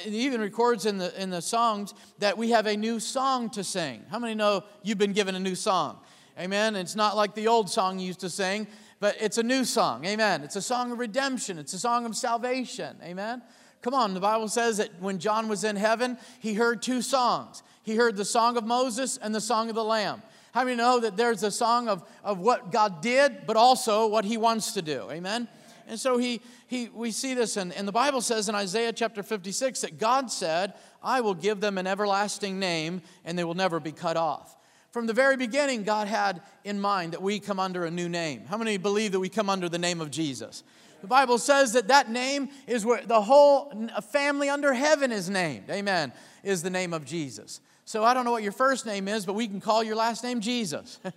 it 0.04 0.14
even 0.14 0.42
records 0.42 0.88
in 0.88 0.98
the, 0.98 1.22
in 1.22 1.30
the 1.30 1.42
songs 1.42 1.94
that 2.18 2.36
we 2.36 2.50
have 2.50 2.66
a 2.66 2.76
new 2.76 3.00
song 3.00 3.52
to 3.52 3.64
sing. 3.64 4.06
How 4.10 4.18
many 4.18 4.34
know 4.34 4.64
you've 4.82 4.98
been 4.98 5.14
given 5.14 5.36
a 5.36 5.40
new 5.40 5.56
song? 5.56 6.00
Amen. 6.40 6.76
It's 6.76 6.96
not 6.96 7.16
like 7.16 7.36
the 7.36 7.48
old 7.48 7.70
song 7.70 8.00
you 8.00 8.08
used 8.08 8.22
to 8.22 8.30
sing 8.30 8.66
but 9.00 9.16
it's 9.20 9.38
a 9.38 9.44
new 9.44 9.64
song. 9.64 10.06
Amen. 10.06 10.44
It's 10.44 10.56
a 10.56 10.62
song 10.62 10.92
of 10.92 11.00
redemption, 11.00 11.58
it's 11.58 11.74
a 11.74 11.80
song 11.80 12.06
of 12.06 12.16
salvation. 12.16 12.98
Amen. 13.04 13.42
Come 13.82 13.94
on, 13.94 14.14
the 14.14 14.20
Bible 14.20 14.48
says 14.48 14.78
that 14.78 15.00
when 15.00 15.20
John 15.20 15.48
was 15.48 15.64
in 15.64 15.76
heaven, 15.76 16.18
he 16.40 16.56
heard 16.56 16.82
two 16.82 17.02
songs. 17.02 17.62
He 17.84 17.96
heard 17.96 18.18
the 18.18 18.26
song 18.26 18.58
of 18.58 18.66
Moses 18.66 19.18
and 19.18 19.34
the 19.34 19.42
song 19.42 19.70
of 19.70 19.76
the 19.76 19.84
Lamb. 19.84 20.22
How 20.52 20.64
many 20.64 20.76
know 20.76 21.00
that 21.00 21.16
there's 21.16 21.44
a 21.44 21.52
song 21.52 21.88
of, 21.88 22.04
of 22.24 22.40
what 22.40 22.72
God 22.72 23.02
did, 23.02 23.46
but 23.46 23.56
also 23.56 24.08
what 24.08 24.26
he 24.26 24.38
wants 24.38 24.74
to 24.74 24.82
do? 24.82 25.08
Amen. 25.12 25.48
And 25.88 26.00
so 26.00 26.18
he, 26.18 26.42
he, 26.68 26.90
we 26.90 27.12
see 27.12 27.34
this, 27.34 27.56
and, 27.56 27.72
and 27.72 27.88
the 27.88 27.94
Bible 27.94 28.20
says 28.20 28.50
in 28.50 28.56
Isaiah 28.56 28.92
chapter 28.92 29.24
56 29.24 29.82
that 29.82 30.00
God 30.00 30.30
said, 30.30 30.74
I 31.02 31.22
will 31.22 31.34
give 31.34 31.62
them 31.62 31.78
an 31.78 31.88
everlasting 31.88 32.60
name, 32.60 33.02
and 33.24 33.40
they 33.40 33.46
will 33.46 33.54
never 33.54 33.80
be 33.80 33.94
cut 33.94 34.18
off. 34.18 34.57
From 34.98 35.06
the 35.06 35.14
very 35.14 35.38
beginning, 35.38 35.84
God 35.84 36.08
had 36.08 36.42
in 36.64 36.80
mind 36.80 37.14
that 37.14 37.22
we 37.22 37.40
come 37.40 37.60
under 37.60 37.86
a 37.86 37.92
new 37.92 38.10
name. 38.10 38.46
How 38.48 38.58
many 38.58 38.78
believe 38.78 39.12
that 39.12 39.20
we 39.20 39.30
come 39.30 39.48
under 39.48 39.70
the 39.70 39.78
name 39.78 40.02
of 40.02 40.10
Jesus? 40.10 40.64
The 41.02 41.08
Bible 41.08 41.38
says 41.38 41.74
that 41.74 41.90
that 41.90 42.10
name 42.10 42.50
is 42.66 42.84
where 42.84 43.06
the 43.06 43.22
whole 43.22 43.72
family 44.12 44.50
under 44.50 44.74
heaven 44.74 45.12
is 45.12 45.30
named. 45.30 45.70
Amen. 45.70 46.12
Is 46.44 46.64
the 46.64 46.72
name 46.72 46.94
of 46.94 47.06
Jesus. 47.06 47.62
So 47.86 48.04
I 48.04 48.16
don't 48.16 48.26
know 48.26 48.32
what 48.32 48.42
your 48.42 48.52
first 48.52 48.88
name 48.88 49.08
is, 49.08 49.24
but 49.24 49.34
we 49.34 49.48
can 49.48 49.62
call 49.62 49.84
your 49.84 49.96
last 49.96 50.24
name 50.24 50.42
Jesus. 50.42 51.00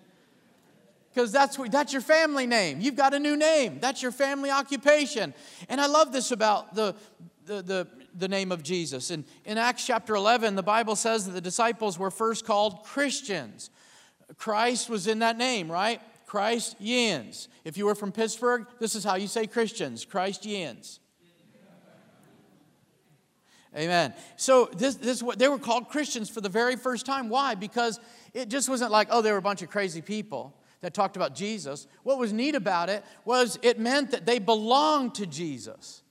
Because 1.12 1.32
that's, 1.32 1.56
that's 1.70 1.92
your 1.92 2.02
family 2.02 2.46
name. 2.46 2.80
You've 2.80 2.94
got 2.94 3.14
a 3.14 3.18
new 3.18 3.36
name. 3.36 3.78
That's 3.80 4.00
your 4.00 4.12
family 4.12 4.48
occupation. 4.48 5.34
And 5.68 5.80
I 5.80 5.86
love 5.86 6.12
this 6.12 6.30
about 6.30 6.76
the, 6.76 6.94
the, 7.46 7.62
the 7.62 7.88
the 8.16 8.28
name 8.28 8.52
of 8.52 8.62
Jesus. 8.62 9.10
And 9.10 9.24
in 9.44 9.58
Acts 9.58 9.86
chapter 9.86 10.14
11, 10.14 10.56
the 10.56 10.62
Bible 10.62 10.96
says 10.96 11.26
that 11.26 11.32
the 11.32 11.40
disciples 11.40 11.98
were 11.98 12.10
first 12.10 12.44
called 12.44 12.84
Christians. 12.84 13.70
Christ 14.36 14.88
was 14.88 15.06
in 15.06 15.20
that 15.20 15.36
name, 15.36 15.70
right? 15.70 16.00
Christ 16.26 16.76
Yins. 16.78 17.48
If 17.64 17.76
you 17.76 17.86
were 17.86 17.94
from 17.94 18.12
Pittsburgh, 18.12 18.66
this 18.78 18.94
is 18.94 19.02
how 19.02 19.16
you 19.16 19.26
say 19.26 19.46
Christians 19.46 20.04
Christ 20.04 20.46
Yins. 20.46 21.00
Amen. 23.76 24.14
So 24.36 24.68
this, 24.76 24.96
this 24.96 25.22
they 25.36 25.48
were 25.48 25.58
called 25.58 25.88
Christians 25.88 26.28
for 26.28 26.40
the 26.40 26.48
very 26.48 26.76
first 26.76 27.06
time. 27.06 27.28
Why? 27.28 27.54
Because 27.54 28.00
it 28.34 28.48
just 28.48 28.68
wasn't 28.68 28.90
like, 28.90 29.08
oh, 29.10 29.22
they 29.22 29.30
were 29.30 29.38
a 29.38 29.42
bunch 29.42 29.62
of 29.62 29.70
crazy 29.70 30.02
people 30.02 30.56
that 30.80 30.94
talked 30.94 31.16
about 31.16 31.34
Jesus. 31.34 31.86
What 32.02 32.18
was 32.18 32.32
neat 32.32 32.54
about 32.54 32.88
it 32.88 33.04
was 33.24 33.58
it 33.62 33.78
meant 33.78 34.10
that 34.10 34.26
they 34.26 34.38
belonged 34.38 35.14
to 35.16 35.26
Jesus. 35.26 36.02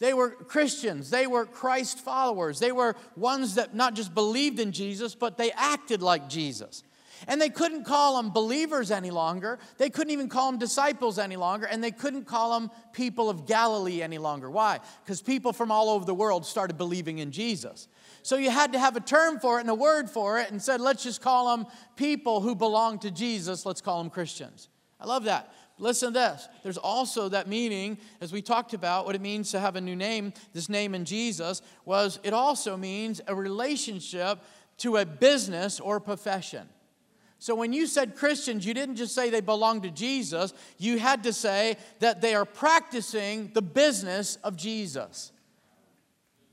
They 0.00 0.14
were 0.14 0.30
Christians. 0.30 1.10
They 1.10 1.26
were 1.26 1.44
Christ 1.44 1.98
followers. 1.98 2.60
They 2.60 2.72
were 2.72 2.94
ones 3.16 3.56
that 3.56 3.74
not 3.74 3.94
just 3.94 4.14
believed 4.14 4.60
in 4.60 4.72
Jesus, 4.72 5.14
but 5.14 5.36
they 5.36 5.50
acted 5.52 6.02
like 6.02 6.28
Jesus. 6.28 6.84
And 7.26 7.40
they 7.40 7.48
couldn't 7.48 7.82
call 7.82 8.16
them 8.16 8.30
believers 8.30 8.92
any 8.92 9.10
longer. 9.10 9.58
They 9.76 9.90
couldn't 9.90 10.12
even 10.12 10.28
call 10.28 10.52
them 10.52 10.60
disciples 10.60 11.18
any 11.18 11.34
longer. 11.34 11.66
And 11.66 11.82
they 11.82 11.90
couldn't 11.90 12.26
call 12.26 12.58
them 12.58 12.70
people 12.92 13.28
of 13.28 13.44
Galilee 13.44 14.02
any 14.02 14.18
longer. 14.18 14.48
Why? 14.48 14.78
Because 15.04 15.20
people 15.20 15.52
from 15.52 15.72
all 15.72 15.90
over 15.90 16.04
the 16.04 16.14
world 16.14 16.46
started 16.46 16.78
believing 16.78 17.18
in 17.18 17.32
Jesus. 17.32 17.88
So 18.22 18.36
you 18.36 18.50
had 18.50 18.72
to 18.74 18.78
have 18.78 18.94
a 18.94 19.00
term 19.00 19.40
for 19.40 19.58
it 19.58 19.62
and 19.62 19.70
a 19.70 19.74
word 19.74 20.08
for 20.08 20.38
it 20.38 20.52
and 20.52 20.62
said, 20.62 20.80
let's 20.80 21.02
just 21.02 21.20
call 21.20 21.56
them 21.56 21.66
people 21.96 22.40
who 22.40 22.54
belong 22.54 23.00
to 23.00 23.10
Jesus. 23.10 23.66
Let's 23.66 23.80
call 23.80 24.00
them 24.00 24.10
Christians. 24.10 24.68
I 25.00 25.06
love 25.06 25.24
that. 25.24 25.52
Listen 25.78 26.12
to 26.12 26.18
this. 26.18 26.48
There's 26.62 26.78
also 26.78 27.28
that 27.28 27.46
meaning, 27.46 27.98
as 28.20 28.32
we 28.32 28.42
talked 28.42 28.74
about, 28.74 29.06
what 29.06 29.14
it 29.14 29.20
means 29.20 29.50
to 29.52 29.60
have 29.60 29.76
a 29.76 29.80
new 29.80 29.94
name. 29.94 30.32
This 30.52 30.68
name 30.68 30.94
in 30.94 31.04
Jesus 31.04 31.62
was, 31.84 32.18
it 32.22 32.32
also 32.32 32.76
means 32.76 33.20
a 33.26 33.34
relationship 33.34 34.40
to 34.78 34.96
a 34.96 35.06
business 35.06 35.78
or 35.78 36.00
profession. 36.00 36.68
So 37.38 37.54
when 37.54 37.72
you 37.72 37.86
said 37.86 38.16
Christians, 38.16 38.66
you 38.66 38.74
didn't 38.74 38.96
just 38.96 39.14
say 39.14 39.30
they 39.30 39.40
belong 39.40 39.82
to 39.82 39.90
Jesus, 39.90 40.52
you 40.76 40.98
had 40.98 41.22
to 41.22 41.32
say 41.32 41.76
that 42.00 42.20
they 42.20 42.34
are 42.34 42.44
practicing 42.44 43.52
the 43.54 43.62
business 43.62 44.36
of 44.42 44.56
Jesus. 44.56 45.30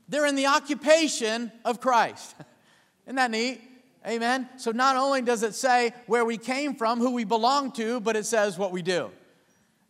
They're 0.08 0.26
in 0.26 0.36
the 0.36 0.46
occupation 0.46 1.50
of 1.64 1.80
Christ. 1.80 2.36
Isn't 3.06 3.16
that 3.16 3.32
neat? 3.32 3.60
Amen. 4.06 4.48
So 4.56 4.70
not 4.70 4.94
only 4.96 5.20
does 5.20 5.42
it 5.42 5.54
say 5.56 5.92
where 6.06 6.24
we 6.24 6.38
came 6.38 6.76
from, 6.76 7.00
who 7.00 7.10
we 7.10 7.24
belong 7.24 7.72
to, 7.72 7.98
but 7.98 8.14
it 8.14 8.24
says 8.24 8.56
what 8.56 8.70
we 8.70 8.82
do. 8.82 9.10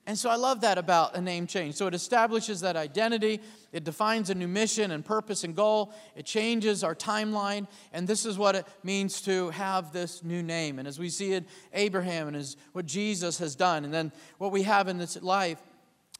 And 0.07 0.17
so 0.17 0.31
I 0.31 0.37
love 0.37 0.61
that 0.61 0.79
about 0.79 1.17
a 1.17 1.21
name 1.21 1.49
change. 1.49 1.75
So 1.75 1.89
it 1.89 1.95
establishes 1.95 2.61
that 2.61 2.77
identity, 2.77 3.41
it 3.73 3.83
defines 3.83 4.31
a 4.31 4.35
new 4.37 4.47
mission 4.47 4.93
and 4.93 5.05
purpose 5.05 5.43
and 5.43 5.55
goal, 5.57 5.93
it 6.15 6.25
changes 6.25 6.85
our 6.85 6.95
timeline, 6.95 7.67
and 7.93 8.07
this 8.07 8.25
is 8.25 8.39
what 8.39 8.55
it 8.55 8.67
means 8.85 9.21
to 9.23 9.51
have 9.51 9.93
this 9.93 10.23
new 10.23 10.45
name. 10.45 10.79
And 10.79 10.87
as 10.87 11.01
we 11.01 11.09
see 11.09 11.33
it, 11.33 11.45
Abraham 11.73 12.29
and 12.29 12.37
as 12.37 12.57
what 12.73 12.87
Jesus 12.87 13.39
has 13.39 13.57
done, 13.57 13.85
and 13.85 13.93
then 13.93 14.13
what 14.39 14.53
we 14.53 14.63
have 14.63 14.87
in 14.87 14.97
this 14.97 15.21
life, 15.21 15.61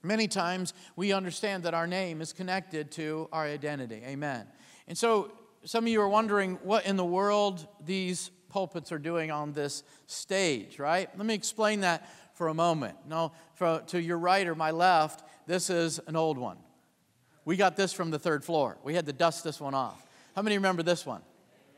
many 0.03 0.27
times 0.27 0.75
we 0.97 1.13
understand 1.13 1.63
that 1.63 1.75
our 1.75 1.87
name 1.87 2.21
is 2.21 2.33
connected 2.33 2.91
to 2.93 3.29
our 3.33 3.45
identity. 3.45 4.03
Amen. 4.05 4.47
And 4.89 4.99
so 4.99 5.31
some 5.65 5.85
of 5.85 5.89
you 5.89 6.01
are 6.01 6.09
wondering 6.09 6.59
what 6.65 6.87
in 6.87 6.97
the 6.97 7.05
world 7.05 7.67
these 7.85 8.31
pulpits 8.49 8.91
are 8.91 8.99
doing 8.99 9.31
on 9.31 9.53
this 9.53 9.83
stage, 10.07 10.79
right? 10.79 11.09
Let 11.17 11.27
me 11.27 11.35
explain 11.35 11.81
that 11.81 12.09
for 12.37 12.49
a 12.49 12.55
moment. 12.55 12.97
No, 13.09 13.33
for, 13.55 13.83
to 13.89 14.01
your 14.01 14.19
right 14.19 14.47
or 14.47 14.55
my 14.55 14.71
left, 14.71 15.25
this 15.47 15.71
is 15.71 15.99
an 16.07 16.17
old 16.17 16.39
one. 16.39 16.59
We 17.45 17.57
got 17.57 17.77
this 17.77 17.93
from 17.93 18.11
the 18.11 18.19
third 18.19 18.45
floor. 18.45 18.77
We 18.85 18.95
had 18.95 19.07
to 19.07 19.13
dust 19.13 19.43
this 19.43 19.61
one 19.61 19.75
off. 19.75 20.07
How 20.35 20.43
many 20.43 20.57
remember 20.57 20.83
this 20.83 21.05
one? 21.07 21.23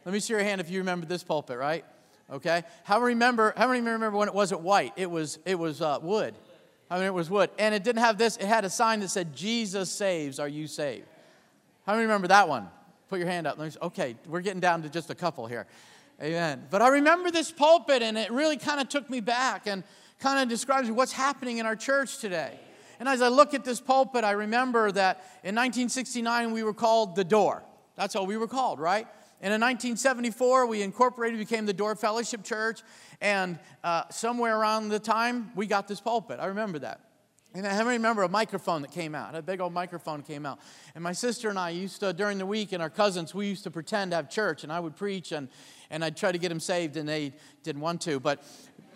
Let 0.04 0.12
me 0.12 0.20
see 0.20 0.32
your 0.32 0.42
hand 0.42 0.60
if 0.60 0.70
you 0.70 0.78
remember 0.80 1.06
this 1.06 1.22
pulpit, 1.22 1.58
right? 1.58 1.84
Okay. 2.30 2.64
How 2.84 2.98
many 2.98 3.14
remember? 3.14 3.54
How 3.56 3.68
many 3.68 3.80
remember 3.80 4.10
when 4.10 4.28
it 4.28 4.34
wasn't 4.34 4.62
white? 4.62 4.92
It 4.96 5.10
was 5.10 5.38
it 5.44 5.58
was 5.58 5.80
uh, 5.80 5.98
wood. 6.02 6.34
I 6.90 6.96
mean, 6.96 7.06
it 7.06 7.14
was 7.14 7.30
wood, 7.30 7.50
and 7.58 7.74
it 7.74 7.84
didn't 7.84 8.00
have 8.00 8.18
this. 8.18 8.36
It 8.36 8.46
had 8.46 8.64
a 8.64 8.70
sign 8.70 9.00
that 9.00 9.08
said 9.08 9.34
"Jesus 9.34 9.90
saves." 9.90 10.38
Are 10.38 10.48
you 10.48 10.66
saved? 10.66 11.06
How 11.86 11.92
many 11.92 12.04
remember 12.04 12.28
that 12.28 12.48
one? 12.48 12.68
Put 13.08 13.18
your 13.18 13.28
hand 13.28 13.46
up. 13.46 13.58
Okay, 13.82 14.16
we're 14.26 14.40
getting 14.40 14.60
down 14.60 14.82
to 14.82 14.88
just 14.88 15.10
a 15.10 15.14
couple 15.14 15.46
here. 15.46 15.66
Amen. 16.22 16.66
But 16.70 16.82
I 16.82 16.88
remember 16.88 17.30
this 17.30 17.52
pulpit, 17.52 18.02
and 18.02 18.18
it 18.18 18.30
really 18.30 18.56
kind 18.56 18.80
of 18.80 18.88
took 18.88 19.08
me 19.08 19.20
back 19.20 19.66
and 19.66 19.84
kind 20.18 20.40
of 20.40 20.48
describes 20.48 20.90
what's 20.90 21.12
happening 21.12 21.58
in 21.58 21.66
our 21.66 21.76
church 21.76 22.18
today. 22.18 22.58
And 23.00 23.08
as 23.08 23.22
I 23.22 23.28
look 23.28 23.54
at 23.54 23.64
this 23.64 23.80
pulpit, 23.80 24.24
I 24.24 24.32
remember 24.32 24.90
that 24.92 25.18
in 25.44 25.54
1969 25.54 26.52
we 26.52 26.62
were 26.62 26.74
called 26.74 27.14
the 27.14 27.24
Door. 27.24 27.62
That's 27.94 28.16
all 28.16 28.26
we 28.26 28.36
were 28.36 28.48
called, 28.48 28.80
right? 28.80 29.06
And 29.40 29.54
in 29.54 29.60
1974, 29.60 30.66
we 30.66 30.82
incorporated, 30.82 31.38
became 31.38 31.64
the 31.64 31.72
Door 31.72 31.96
Fellowship 31.96 32.42
Church. 32.42 32.80
And 33.20 33.60
uh, 33.84 34.02
somewhere 34.10 34.58
around 34.58 34.88
the 34.88 34.98
time, 34.98 35.52
we 35.54 35.66
got 35.66 35.86
this 35.86 36.00
pulpit. 36.00 36.40
I 36.40 36.46
remember 36.46 36.80
that. 36.80 37.00
And 37.54 37.66
I 37.66 37.80
remember 37.80 38.24
a 38.24 38.28
microphone 38.28 38.82
that 38.82 38.90
came 38.90 39.14
out. 39.14 39.34
A 39.34 39.42
big 39.42 39.60
old 39.60 39.72
microphone 39.72 40.22
came 40.22 40.44
out. 40.44 40.58
And 40.94 41.02
my 41.02 41.12
sister 41.12 41.48
and 41.48 41.58
I 41.58 41.70
used 41.70 42.00
to, 42.00 42.12
during 42.12 42.38
the 42.38 42.46
week, 42.46 42.72
and 42.72 42.82
our 42.82 42.90
cousins, 42.90 43.32
we 43.34 43.46
used 43.46 43.64
to 43.64 43.70
pretend 43.70 44.10
to 44.10 44.16
have 44.16 44.28
church. 44.28 44.64
And 44.64 44.72
I 44.72 44.80
would 44.80 44.96
preach, 44.96 45.32
and, 45.32 45.48
and 45.88 46.04
I'd 46.04 46.16
try 46.16 46.32
to 46.32 46.38
get 46.38 46.48
them 46.48 46.60
saved, 46.60 46.96
and 46.96 47.08
they 47.08 47.32
didn't 47.62 47.80
want 47.80 48.00
to. 48.02 48.20
But 48.20 48.44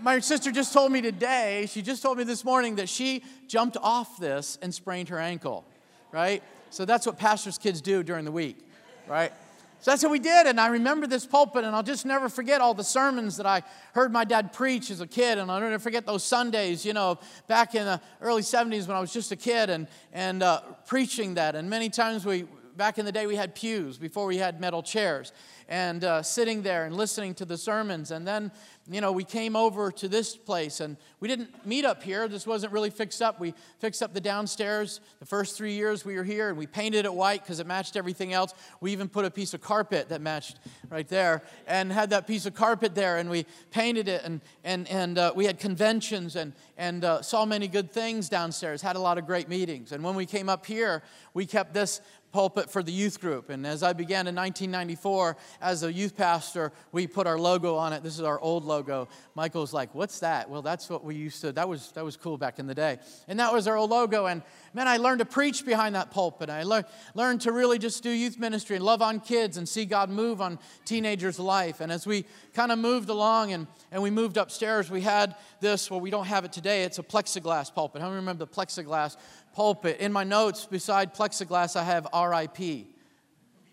my 0.03 0.19
sister 0.19 0.51
just 0.51 0.73
told 0.73 0.91
me 0.91 1.01
today, 1.01 1.67
she 1.71 1.81
just 1.81 2.03
told 2.03 2.19
me 2.19 2.25
this 2.25 2.45
morning 2.45 2.77
that 2.77 2.89
she 2.89 3.23
jumped 3.47 3.77
off 3.81 4.19
this 4.19 4.59
and 4.61 4.75
sprained 4.75 5.09
her 5.09 5.19
ankle, 5.19 5.65
right? 6.11 6.43
So 6.71 6.85
that's 6.85 7.07
what 7.07 7.19
pastors' 7.19 7.59
kids 7.59 7.81
do 7.81 8.03
during 8.03 8.25
the 8.25 8.33
week, 8.33 8.59
right? 9.07 9.33
So 9.81 9.91
that's 9.91 10.03
what 10.03 10.13
we 10.13 10.19
did. 10.19 10.47
And 10.47 10.61
I 10.61 10.69
remember 10.69 11.07
this 11.07 11.27
pulpit, 11.27 11.65
and 11.65 11.75
I'll 11.75 11.83
just 11.83 12.07
never 12.07 12.29
forget 12.29 12.61
all 12.61 12.73
the 12.73 12.85
sermons 12.85 13.37
that 13.37 13.47
I 13.47 13.63
heard 13.95 14.13
my 14.13 14.25
dad 14.25 14.53
preach 14.53 14.91
as 14.91 15.01
a 15.01 15.07
kid. 15.07 15.39
And 15.39 15.51
I'll 15.51 15.61
never 15.61 15.79
forget 15.79 16.07
those 16.07 16.25
Sundays, 16.25 16.85
you 16.85 16.93
know, 16.93 17.19
back 17.49 17.75
in 17.75 17.85
the 17.85 18.01
early 18.21 18.43
70s 18.43 18.87
when 18.87 18.97
I 18.97 19.01
was 19.01 19.13
just 19.13 19.33
a 19.33 19.37
kid 19.37 19.71
and, 19.71 19.89
and 20.13 20.43
uh, 20.43 20.61
preaching 20.87 21.35
that. 21.35 21.57
And 21.57 21.69
many 21.69 21.91
times 21.91 22.25
we, 22.25 22.45
back 22.77 22.99
in 22.99 23.05
the 23.05 23.13
day, 23.13 23.27
we 23.27 23.37
had 23.37 23.55
pews 23.55 23.99
before 23.99 24.27
we 24.27 24.39
had 24.39 24.61
metal 24.61 24.83
chairs 24.83 25.33
and 25.69 26.05
uh, 26.05 26.23
sitting 26.23 26.63
there 26.63 26.85
and 26.85 26.97
listening 26.97 27.35
to 27.35 27.45
the 27.45 27.57
sermons. 27.57 28.11
And 28.11 28.27
then, 28.27 28.53
you 28.91 29.01
know, 29.01 29.13
we 29.13 29.25
came 29.25 29.57
over 29.57 29.91
to 29.93 30.09
this 30.09 30.37
place 30.37 30.81
and 30.81 30.97
we 31.21 31.29
didn't 31.29 31.67
meet 31.67 31.85
up 31.85 32.03
here. 32.03 32.29
This 32.29 32.47
wasn't 32.47 32.73
really 32.73 32.91
fixed 32.91 33.23
up. 33.23 33.41
We 33.41 33.55
fixed 33.79 34.03
up 34.03 34.13
the 34.13 34.21
downstairs 34.21 35.01
the 35.21 35.27
first 35.27 35.57
three 35.57 35.73
years 35.73 36.05
we 36.05 36.17
were 36.17 36.25
here 36.25 36.49
and 36.49 36.59
we 36.59 36.67
painted 36.67 37.05
it 37.05 37.15
white 37.15 37.43
because 37.43 37.61
it 37.61 37.67
matched 37.67 37.97
everything 37.97 38.33
else. 38.33 38.53
We 38.81 38.93
even 38.93 39.09
put 39.09 39.25
a 39.25 39.31
piece 39.31 39.55
of 39.55 39.61
carpet 39.61 40.09
that 40.09 40.21
matched 40.21 40.59
right 40.91 41.09
there 41.09 41.43
and 41.67 41.93
had 41.93 42.11
that 42.11 42.27
piece 42.27 42.45
of 42.45 42.55
carpet 42.55 42.95
there 42.95 43.19
and 43.19 43.31
we 43.31 43.47
painted 43.71 44.09
it 44.09 44.23
and, 44.25 44.41
and, 44.65 44.89
and 44.89 45.17
uh, 45.17 45.33
we 45.35 45.47
had 45.47 45.59
conventions 45.59 46.37
and, 46.37 46.53
and 46.77 47.05
uh, 47.05 47.23
saw 47.23 47.45
many 47.45 47.69
good 47.69 47.93
things 47.93 48.29
downstairs, 48.29 48.83
had 48.83 48.97
a 48.97 49.01
lot 49.01 49.17
of 49.17 49.27
great 49.27 49.49
meetings. 49.49 49.93
And 49.93 50.03
when 50.03 50.17
we 50.17 50.27
came 50.27 50.49
up 50.49 50.67
here, 50.67 51.03
we 51.35 51.47
kept 51.47 51.73
this 51.73 52.01
pulpit 52.33 52.71
for 52.71 52.83
the 52.83 52.93
youth 52.93 53.21
group. 53.21 53.51
And 53.51 53.67
as 53.67 53.83
I 53.83 53.93
began 53.93 54.27
in 54.27 54.35
1994 54.35 55.37
as 55.61 55.83
a 55.83 55.93
youth 55.93 56.17
pastor, 56.17 56.73
we 56.91 57.07
put 57.07 57.27
our 57.27 57.39
logo 57.39 57.77
on 57.77 57.93
it. 57.93 58.03
This 58.03 58.15
is 58.15 58.25
our 58.25 58.41
old 58.41 58.65
logo. 58.65 59.09
Michael's 59.35 59.73
like, 59.73 59.95
"What's 59.95 60.21
that?" 60.21 60.49
Well, 60.49 60.63
that's 60.63 60.89
what 60.89 61.05
we 61.05 61.15
used 61.15 61.41
to. 61.43 61.53
That 61.53 61.69
was 61.69 61.93
that 61.93 62.05
was 62.05 62.17
cool 62.17 62.39
back 62.39 62.59
in 62.59 62.67
the 62.67 62.75
day. 62.75 62.99
And 63.29 63.39
that 63.39 63.53
was 63.53 63.69
our 63.69 63.77
old 63.77 63.91
logo. 63.91 64.27
And 64.27 64.43
man, 64.73 64.89
I 64.89 64.97
learned 64.97 65.19
to 65.21 65.25
preach 65.25 65.65
behind 65.65 65.95
that 65.95 66.11
pulpit. 66.11 66.51
I 66.51 66.63
le- 66.63 66.85
learned 67.15 67.43
to 67.43 67.53
really 67.53 67.79
just 67.79 68.03
do 68.03 68.11
youth 68.11 68.39
ministry 68.39 68.77
and 68.77 68.85
love 68.85 69.03
on 69.03 69.21
kids 69.21 69.57
and 69.57 69.69
see 69.69 69.85
God 69.85 70.09
move 70.11 70.41
on 70.41 70.59
teenagers' 70.85 71.39
life. 71.39 71.81
And 71.81 71.93
as 71.93 72.07
we 72.07 72.25
kind 72.55 72.73
of 72.73 72.79
moved 72.79 73.09
along 73.09 73.53
and, 73.53 73.67
and 73.91 74.03
we 74.03 74.11
moved 74.11 74.37
upstairs, 74.37 74.91
we 74.91 75.03
had 75.03 75.37
this. 75.61 75.91
Well, 75.91 76.01
we 76.01 76.11
don't 76.11 76.27
have 76.27 76.45
it 76.45 76.53
today. 76.53 76.85
It's 76.85 76.99
a 76.99 77.03
plexiglass 77.03 77.73
pulpit. 77.73 78.01
How 78.01 78.09
many 78.09 78.17
remember 78.17 78.45
the 78.45 78.51
plexiglass 78.51 79.17
pulpit. 79.53 79.99
In 80.01 80.13
my 80.13 80.25
notes, 80.25 80.67
beside 80.67 81.15
plexiglass, 81.15 81.77
I 81.77 81.85
have 81.85 82.07
RIP, 82.15 82.87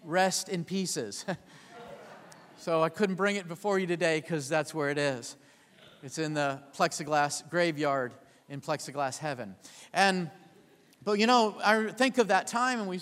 rest 0.04 0.50
in 0.50 0.64
pieces. 0.64 1.26
so 2.58 2.84
I 2.84 2.90
couldn't 2.90 3.16
bring 3.16 3.36
it 3.36 3.48
before 3.48 3.80
you 3.80 3.88
today 3.88 4.22
because 4.22 4.50
that's 4.50 4.74
where 4.74 4.90
it 4.90 4.98
is. 4.98 5.36
It's 6.04 6.18
in 6.18 6.34
the 6.34 6.62
plexiglass 6.76 7.48
graveyard 7.50 8.14
in 8.48 8.62
plexiglass 8.62 9.18
heaven. 9.18 9.56
And 9.94 10.30
but 11.04 11.20
you 11.20 11.28
know, 11.28 11.56
I 11.64 11.92
think 11.92 12.18
of 12.18 12.28
that 12.28 12.48
time, 12.48 12.80
and 12.80 12.90
we 12.90 12.98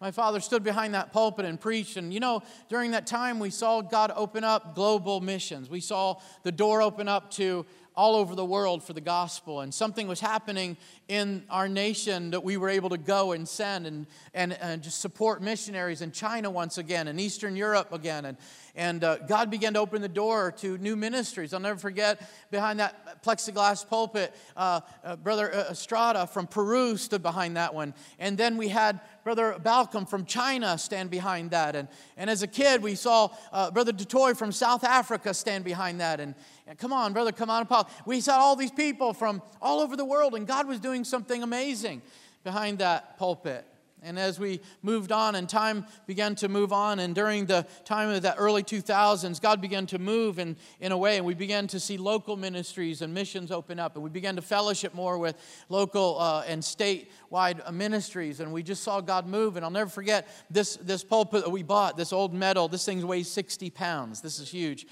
my 0.00 0.10
father 0.10 0.40
stood 0.40 0.62
behind 0.62 0.94
that 0.94 1.12
pulpit 1.12 1.44
and 1.44 1.60
preached. 1.60 1.96
And 1.96 2.12
you 2.12 2.20
know, 2.20 2.42
during 2.68 2.90
that 2.90 3.06
time, 3.06 3.38
we 3.38 3.50
saw 3.50 3.80
God 3.80 4.12
open 4.14 4.44
up 4.44 4.74
global 4.74 5.20
missions. 5.20 5.70
We 5.70 5.80
saw 5.80 6.20
the 6.42 6.52
door 6.52 6.82
open 6.82 7.08
up 7.08 7.30
to 7.32 7.64
all 7.96 8.14
over 8.14 8.34
the 8.34 8.44
world 8.44 8.82
for 8.82 8.92
the 8.92 9.00
gospel. 9.00 9.62
And 9.62 9.72
something 9.72 10.06
was 10.06 10.20
happening 10.20 10.76
in 11.08 11.44
our 11.48 11.66
nation 11.66 12.30
that 12.32 12.44
we 12.44 12.58
were 12.58 12.68
able 12.68 12.90
to 12.90 12.98
go 12.98 13.32
and 13.32 13.48
send 13.48 13.86
and, 13.86 14.06
and, 14.34 14.52
and 14.52 14.82
just 14.82 15.00
support 15.00 15.40
missionaries 15.40 16.02
in 16.02 16.12
China 16.12 16.50
once 16.50 16.76
again, 16.76 17.08
and 17.08 17.18
Eastern 17.18 17.56
Europe 17.56 17.92
again. 17.92 18.26
And, 18.26 18.36
and 18.74 19.02
uh, 19.02 19.16
God 19.20 19.50
began 19.50 19.72
to 19.74 19.80
open 19.80 20.02
the 20.02 20.08
door 20.08 20.52
to 20.58 20.76
new 20.76 20.94
ministries. 20.94 21.54
I'll 21.54 21.60
never 21.60 21.78
forget 21.78 22.20
behind 22.50 22.80
that 22.80 23.24
plexiglass 23.24 23.88
pulpit, 23.88 24.34
uh, 24.56 24.82
uh, 25.02 25.16
Brother 25.16 25.52
uh, 25.54 25.70
Estrada 25.70 26.26
from 26.26 26.46
Peru 26.46 26.98
stood 26.98 27.22
behind 27.22 27.56
that 27.56 27.72
one. 27.72 27.94
And 28.18 28.36
then 28.36 28.58
we 28.58 28.68
had 28.68 29.00
Brother 29.26 29.56
Balcom 29.60 30.06
from 30.06 30.24
China 30.24 30.78
stand 30.78 31.10
behind 31.10 31.50
that. 31.50 31.74
And, 31.74 31.88
and 32.16 32.30
as 32.30 32.44
a 32.44 32.46
kid, 32.46 32.80
we 32.80 32.94
saw 32.94 33.28
uh, 33.52 33.72
Brother 33.72 33.90
Du 33.90 34.04
Toit 34.04 34.36
from 34.36 34.52
South 34.52 34.84
Africa 34.84 35.34
stand 35.34 35.64
behind 35.64 36.00
that. 36.00 36.20
And, 36.20 36.36
and 36.64 36.78
come 36.78 36.92
on, 36.92 37.12
brother, 37.12 37.32
come 37.32 37.50
on, 37.50 37.66
Paul. 37.66 37.90
We 38.04 38.20
saw 38.20 38.38
all 38.38 38.54
these 38.54 38.70
people 38.70 39.12
from 39.12 39.42
all 39.60 39.80
over 39.80 39.96
the 39.96 40.04
world, 40.04 40.36
and 40.36 40.46
God 40.46 40.68
was 40.68 40.78
doing 40.78 41.02
something 41.02 41.42
amazing 41.42 42.02
behind 42.44 42.78
that 42.78 43.18
pulpit. 43.18 43.66
And 44.02 44.18
as 44.18 44.38
we 44.38 44.60
moved 44.82 45.10
on 45.10 45.34
and 45.34 45.48
time 45.48 45.86
began 46.06 46.34
to 46.36 46.48
move 46.48 46.72
on, 46.72 46.98
and 46.98 47.14
during 47.14 47.46
the 47.46 47.66
time 47.84 48.10
of 48.10 48.22
the 48.22 48.34
early 48.36 48.62
2000s, 48.62 49.40
God 49.40 49.60
began 49.60 49.86
to 49.86 49.98
move 49.98 50.38
in, 50.38 50.56
in 50.80 50.92
a 50.92 50.98
way, 50.98 51.16
and 51.16 51.24
we 51.24 51.34
began 51.34 51.66
to 51.68 51.80
see 51.80 51.96
local 51.96 52.36
ministries 52.36 53.02
and 53.02 53.12
missions 53.12 53.50
open 53.50 53.78
up, 53.78 53.94
and 53.94 54.04
we 54.04 54.10
began 54.10 54.36
to 54.36 54.42
fellowship 54.42 54.94
more 54.94 55.18
with 55.18 55.36
local 55.68 56.20
uh, 56.20 56.44
and 56.46 56.62
statewide 56.62 57.72
ministries, 57.72 58.40
and 58.40 58.52
we 58.52 58.62
just 58.62 58.82
saw 58.82 59.00
God 59.00 59.26
move. 59.26 59.56
And 59.56 59.64
I'll 59.64 59.70
never 59.70 59.90
forget 59.90 60.28
this, 60.50 60.76
this 60.76 61.02
pulpit 61.02 61.44
that 61.44 61.50
we 61.50 61.62
bought, 61.62 61.96
this 61.96 62.12
old 62.12 62.34
metal, 62.34 62.68
this 62.68 62.84
thing 62.84 63.04
weighs 63.06 63.30
60 63.30 63.70
pounds. 63.70 64.20
This 64.20 64.38
is 64.38 64.48
huge 64.50 64.86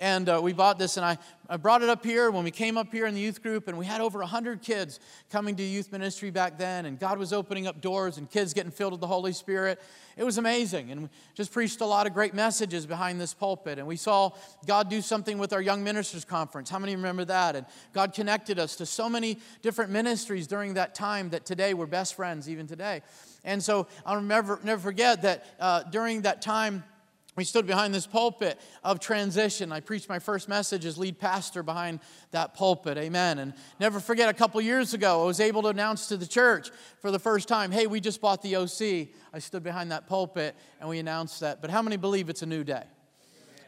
and 0.00 0.30
uh, 0.30 0.40
we 0.42 0.54
bought 0.54 0.78
this 0.78 0.96
and 0.96 1.04
I, 1.04 1.18
I 1.48 1.58
brought 1.58 1.82
it 1.82 1.90
up 1.90 2.04
here 2.04 2.30
when 2.30 2.42
we 2.42 2.50
came 2.50 2.78
up 2.78 2.90
here 2.90 3.06
in 3.06 3.14
the 3.14 3.20
youth 3.20 3.42
group 3.42 3.68
and 3.68 3.76
we 3.76 3.84
had 3.84 4.00
over 4.00 4.18
100 4.20 4.62
kids 4.62 4.98
coming 5.30 5.54
to 5.56 5.62
youth 5.62 5.92
ministry 5.92 6.30
back 6.30 6.56
then 6.56 6.86
and 6.86 6.98
god 6.98 7.18
was 7.18 7.32
opening 7.32 7.66
up 7.66 7.80
doors 7.82 8.16
and 8.16 8.28
kids 8.30 8.54
getting 8.54 8.72
filled 8.72 8.92
with 8.92 9.00
the 9.00 9.06
holy 9.06 9.32
spirit. 9.32 9.80
It 10.16 10.24
was 10.24 10.38
amazing 10.38 10.90
and 10.90 11.02
we 11.02 11.08
just 11.34 11.52
preached 11.52 11.82
a 11.82 11.86
lot 11.86 12.06
of 12.06 12.14
great 12.14 12.32
messages 12.32 12.86
behind 12.86 13.20
this 13.20 13.34
pulpit 13.34 13.78
and 13.78 13.86
we 13.86 13.96
saw 13.96 14.30
god 14.66 14.88
do 14.88 15.02
something 15.02 15.38
with 15.38 15.52
our 15.52 15.62
young 15.62 15.84
ministers 15.84 16.24
conference. 16.24 16.70
How 16.70 16.78
many 16.78 16.96
remember 16.96 17.26
that? 17.26 17.54
And 17.54 17.66
god 17.92 18.14
connected 18.14 18.58
us 18.58 18.76
to 18.76 18.86
so 18.86 19.08
many 19.08 19.38
different 19.60 19.90
ministries 19.90 20.46
during 20.46 20.74
that 20.74 20.94
time 20.94 21.28
that 21.30 21.44
today 21.44 21.74
we're 21.74 21.86
best 21.86 22.14
friends 22.14 22.48
even 22.48 22.66
today. 22.66 23.02
And 23.44 23.62
so 23.62 23.86
i'll 24.06 24.22
never, 24.22 24.58
never 24.64 24.80
forget 24.80 25.22
that 25.22 25.44
uh, 25.60 25.82
during 25.84 26.22
that 26.22 26.40
time 26.40 26.84
we 27.36 27.44
stood 27.44 27.66
behind 27.66 27.94
this 27.94 28.06
pulpit 28.06 28.60
of 28.82 28.98
transition. 28.98 29.70
I 29.70 29.80
preached 29.80 30.08
my 30.08 30.18
first 30.18 30.48
message 30.48 30.84
as 30.84 30.98
lead 30.98 31.18
pastor 31.18 31.62
behind 31.62 32.00
that 32.32 32.54
pulpit. 32.54 32.98
Amen. 32.98 33.38
And 33.38 33.54
never 33.78 34.00
forget, 34.00 34.28
a 34.28 34.34
couple 34.34 34.60
years 34.60 34.94
ago, 34.94 35.22
I 35.22 35.26
was 35.26 35.40
able 35.40 35.62
to 35.62 35.68
announce 35.68 36.08
to 36.08 36.16
the 36.16 36.26
church 36.26 36.70
for 37.00 37.10
the 37.10 37.18
first 37.18 37.46
time, 37.46 37.70
hey, 37.70 37.86
we 37.86 38.00
just 38.00 38.20
bought 38.20 38.42
the 38.42 38.56
OC. 38.56 39.08
I 39.32 39.38
stood 39.38 39.62
behind 39.62 39.92
that 39.92 40.08
pulpit 40.08 40.56
and 40.80 40.88
we 40.88 40.98
announced 40.98 41.40
that. 41.40 41.60
But 41.60 41.70
how 41.70 41.82
many 41.82 41.96
believe 41.96 42.28
it's 42.28 42.42
a 42.42 42.46
new 42.46 42.64
day? 42.64 42.84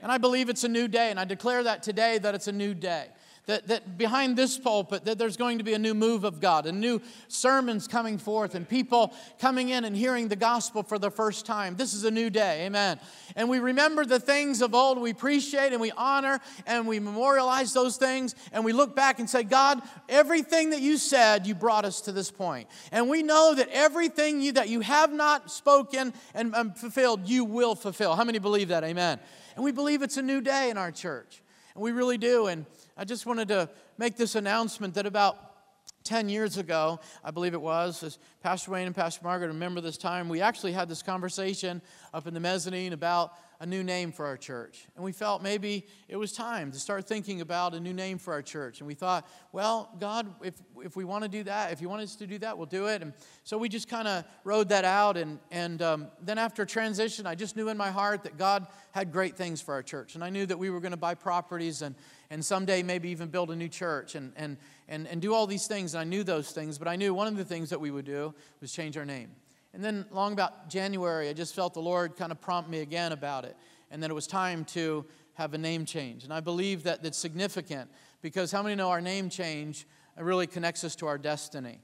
And 0.03 0.11
I 0.11 0.19
believe 0.19 0.49
it's 0.49 0.65
a 0.65 0.69
new 0.69 0.89
day, 0.89 1.11
and 1.11 1.21
I 1.21 1.25
declare 1.25 1.63
that 1.63 1.85
today 1.85 2.19
that 2.19 2.35
it's 2.35 2.49
a 2.49 2.53
new 2.53 2.75
day 2.75 3.07
that, 3.47 3.67
that 3.69 3.99
behind 3.99 4.37
this 4.37 4.57
pulpit 4.57 5.05
that 5.05 5.19
there's 5.19 5.37
going 5.37 5.59
to 5.59 5.65
be 5.65 5.75
a 5.75 5.79
new 5.79 5.95
move 5.95 6.23
of 6.23 6.41
god 6.41 6.67
and 6.67 6.81
new 6.81 7.01
sermons 7.27 7.89
coming 7.89 8.17
forth 8.17 8.55
and 8.55 8.69
people 8.69 9.13
coming 9.41 9.71
in 9.71 9.85
and 9.85 9.97
hearing 9.97 10.29
the 10.29 10.37
gospel 10.37 10.83
for 10.83 10.99
the 10.99 11.11
first 11.11 11.45
time. 11.45 11.75
This 11.77 11.93
is 11.93 12.05
a 12.05 12.11
new 12.11 12.31
day 12.31 12.67
amen. 12.67 13.01
And 13.35 13.49
we 13.49 13.59
remember 13.59 14.05
the 14.05 14.21
things 14.21 14.63
of 14.63 14.75
old 14.75 15.01
we 15.01 15.11
appreciate 15.11 15.73
and 15.73 15.81
we 15.81 15.91
honor 15.97 16.41
and 16.67 16.87
we 16.87 17.01
memorialize 17.01 17.73
those 17.73 17.97
things 17.97 18.35
and 18.53 18.65
we 18.65 18.73
look 18.73 18.95
back 18.95 19.19
and 19.19 19.29
say 19.29 19.43
god 19.43 19.83
everything 20.09 20.71
that 20.71 20.81
you 20.81 20.97
said 20.97 21.47
you 21.47 21.55
brought 21.55 21.85
us 21.85 22.01
to 22.03 22.13
this 22.13 22.31
point. 22.31 22.69
And 22.93 23.09
we 23.09 23.23
know 23.23 23.55
that 23.55 23.69
everything 23.73 24.41
you, 24.41 24.53
that 24.53 24.69
you 24.69 24.81
have 24.81 25.13
not 25.13 25.51
spoken 25.51 26.15
and, 26.35 26.55
and 26.55 26.77
fulfilled 26.77 27.29
you 27.29 27.45
will 27.45 27.75
fulfill. 27.75 28.15
How 28.15 28.25
many 28.25 28.39
believe 28.39 28.69
that? 28.69 28.85
Amen. 28.85 29.19
And 29.57 29.65
we 29.65 29.73
believe 29.73 30.03
it's 30.03 30.17
a 30.17 30.23
new 30.23 30.41
day 30.41 30.71
in 30.71 30.79
our 30.79 30.93
church 30.93 31.43
and 31.75 31.83
we 31.83 31.93
really 31.93 32.19
do. 32.19 32.47
And 32.47 32.67
I 32.97 33.05
just 33.05 33.27
wanted 33.27 33.49
to 33.49 33.69
make 33.99 34.17
this 34.17 34.35
announcement 34.35 34.95
that 34.95 35.07
about 35.07 35.52
10 36.05 36.29
years 36.29 36.59
ago, 36.59 37.01
I 37.25 37.31
believe 37.31 37.55
it 37.55 37.61
was, 37.61 38.03
as 38.03 38.19
Pastor 38.43 38.71
Wayne 38.71 38.87
and 38.87 38.95
Pastor 38.95 39.21
Margaret 39.23 39.49
remember 39.49 39.81
this 39.81 39.97
time, 39.97 40.29
we 40.29 40.41
actually 40.41 40.73
had 40.73 40.89
this 40.89 41.03
conversation 41.03 41.81
up 42.13 42.27
in 42.27 42.35
the 42.35 42.41
mezzanine 42.41 42.93
about 42.93 43.33
a 43.63 43.67
new 43.67 43.85
name 43.85 44.11
for 44.11 44.27
our 44.27 44.37
church. 44.37 44.89
And 44.97 45.05
we 45.05 45.13
felt 45.13 45.41
maybe 45.41 45.87
it 46.09 46.17
was 46.17 46.33
time 46.33 46.73
to 46.73 46.81
start 46.81 47.07
thinking 47.07 47.41
about 47.41 47.75
a 47.75 47.81
new 47.81 47.93
name 47.93 48.19
for 48.19 48.33
our 48.33 48.43
church. 48.43 48.81
And 48.81 48.89
we 48.89 48.95
thought, 48.95 49.25
well, 49.53 49.89
God, 50.01 50.35
if, 50.43 50.55
if 50.79 50.97
we 50.97 51.05
want 51.05 51.23
to 51.23 51.29
do 51.29 51.45
that, 51.45 51.71
if 51.71 51.81
you 51.81 51.89
want 51.89 52.03
us 52.03 52.17
to 52.17 52.27
do 52.27 52.39
that, 52.39 52.59
we'll 52.59 52.67
do 52.67 52.87
it. 52.89 53.03
And 53.03 53.13
so 53.45 53.57
we 53.57 53.69
just 53.69 53.89
kind 53.89 54.09
of 54.09 54.25
rode 54.43 54.71
that 54.71 54.85
out. 54.85 55.17
And, 55.17 55.39
and 55.53 55.81
um, 55.81 56.09
then 56.21 56.39
after 56.39 56.67
transition, 56.67 57.25
I 57.25 57.37
just 57.37 57.55
knew 57.55 57.69
in 57.69 57.77
my 57.77 57.93
heart 57.93 58.25
that 58.25 58.37
God 58.37 58.67
had 58.91 59.13
great 59.13 59.37
things 59.37 59.61
for 59.61 59.75
our 59.75 59.83
church. 59.83 60.17
And 60.17 60.25
I 60.25 60.31
knew 60.31 60.45
that 60.47 60.59
we 60.59 60.69
were 60.69 60.81
going 60.81 60.91
to 60.91 60.97
buy 60.97 61.15
properties 61.15 61.83
and, 61.83 61.95
and 62.33 62.43
someday 62.43 62.83
maybe 62.83 63.11
even 63.11 63.29
build 63.29 63.51
a 63.51 63.57
new 63.57 63.69
church 63.69 64.15
and, 64.15 64.33
and, 64.37 64.57
and, 64.89 65.07
and 65.07 65.21
do 65.21 65.35
all 65.35 65.47
these 65.47 65.67
things. 65.67 65.93
And 65.93 66.01
I 66.01 66.05
knew 66.05 66.25
those 66.25 66.51
things, 66.51 66.79
but 66.79 66.89
I 66.89 66.97
knew 66.97 67.13
one 67.13 67.27
of 67.27 67.37
the 67.37 67.45
things 67.45 67.69
that 67.69 67.79
we 67.79 67.91
would 67.91 68.07
do 68.07 68.35
was 68.63 68.73
change 68.73 68.97
our 68.97 69.05
name. 69.05 69.29
And 69.75 69.85
then, 69.85 70.07
long 70.11 70.33
about 70.33 70.71
January, 70.71 71.29
I 71.29 71.35
just 71.35 71.55
felt 71.55 71.75
the 71.75 71.83
Lord 71.83 72.17
kind 72.17 72.33
of 72.33 72.41
prompt 72.41 72.71
me 72.71 72.81
again 72.81 73.13
about 73.13 73.45
it. 73.45 73.55
And 73.91 74.03
then 74.03 74.11
it 74.11 74.15
was 74.15 74.27
time 74.27 74.65
to 74.67 75.05
have 75.35 75.53
a 75.53 75.59
name 75.59 75.85
change. 75.85 76.25
And 76.25 76.33
I 76.33 76.41
believe 76.41 76.85
that 76.85 77.03
that's 77.03 77.19
significant 77.19 77.91
because 78.23 78.51
how 78.51 78.63
many 78.63 78.77
know 78.77 78.89
our 78.89 79.03
name 79.03 79.29
change 79.29 79.87
really 80.17 80.47
connects 80.47 80.85
us 80.85 80.97
to 80.97 81.07
our 81.09 81.19
destiny? 81.19 81.81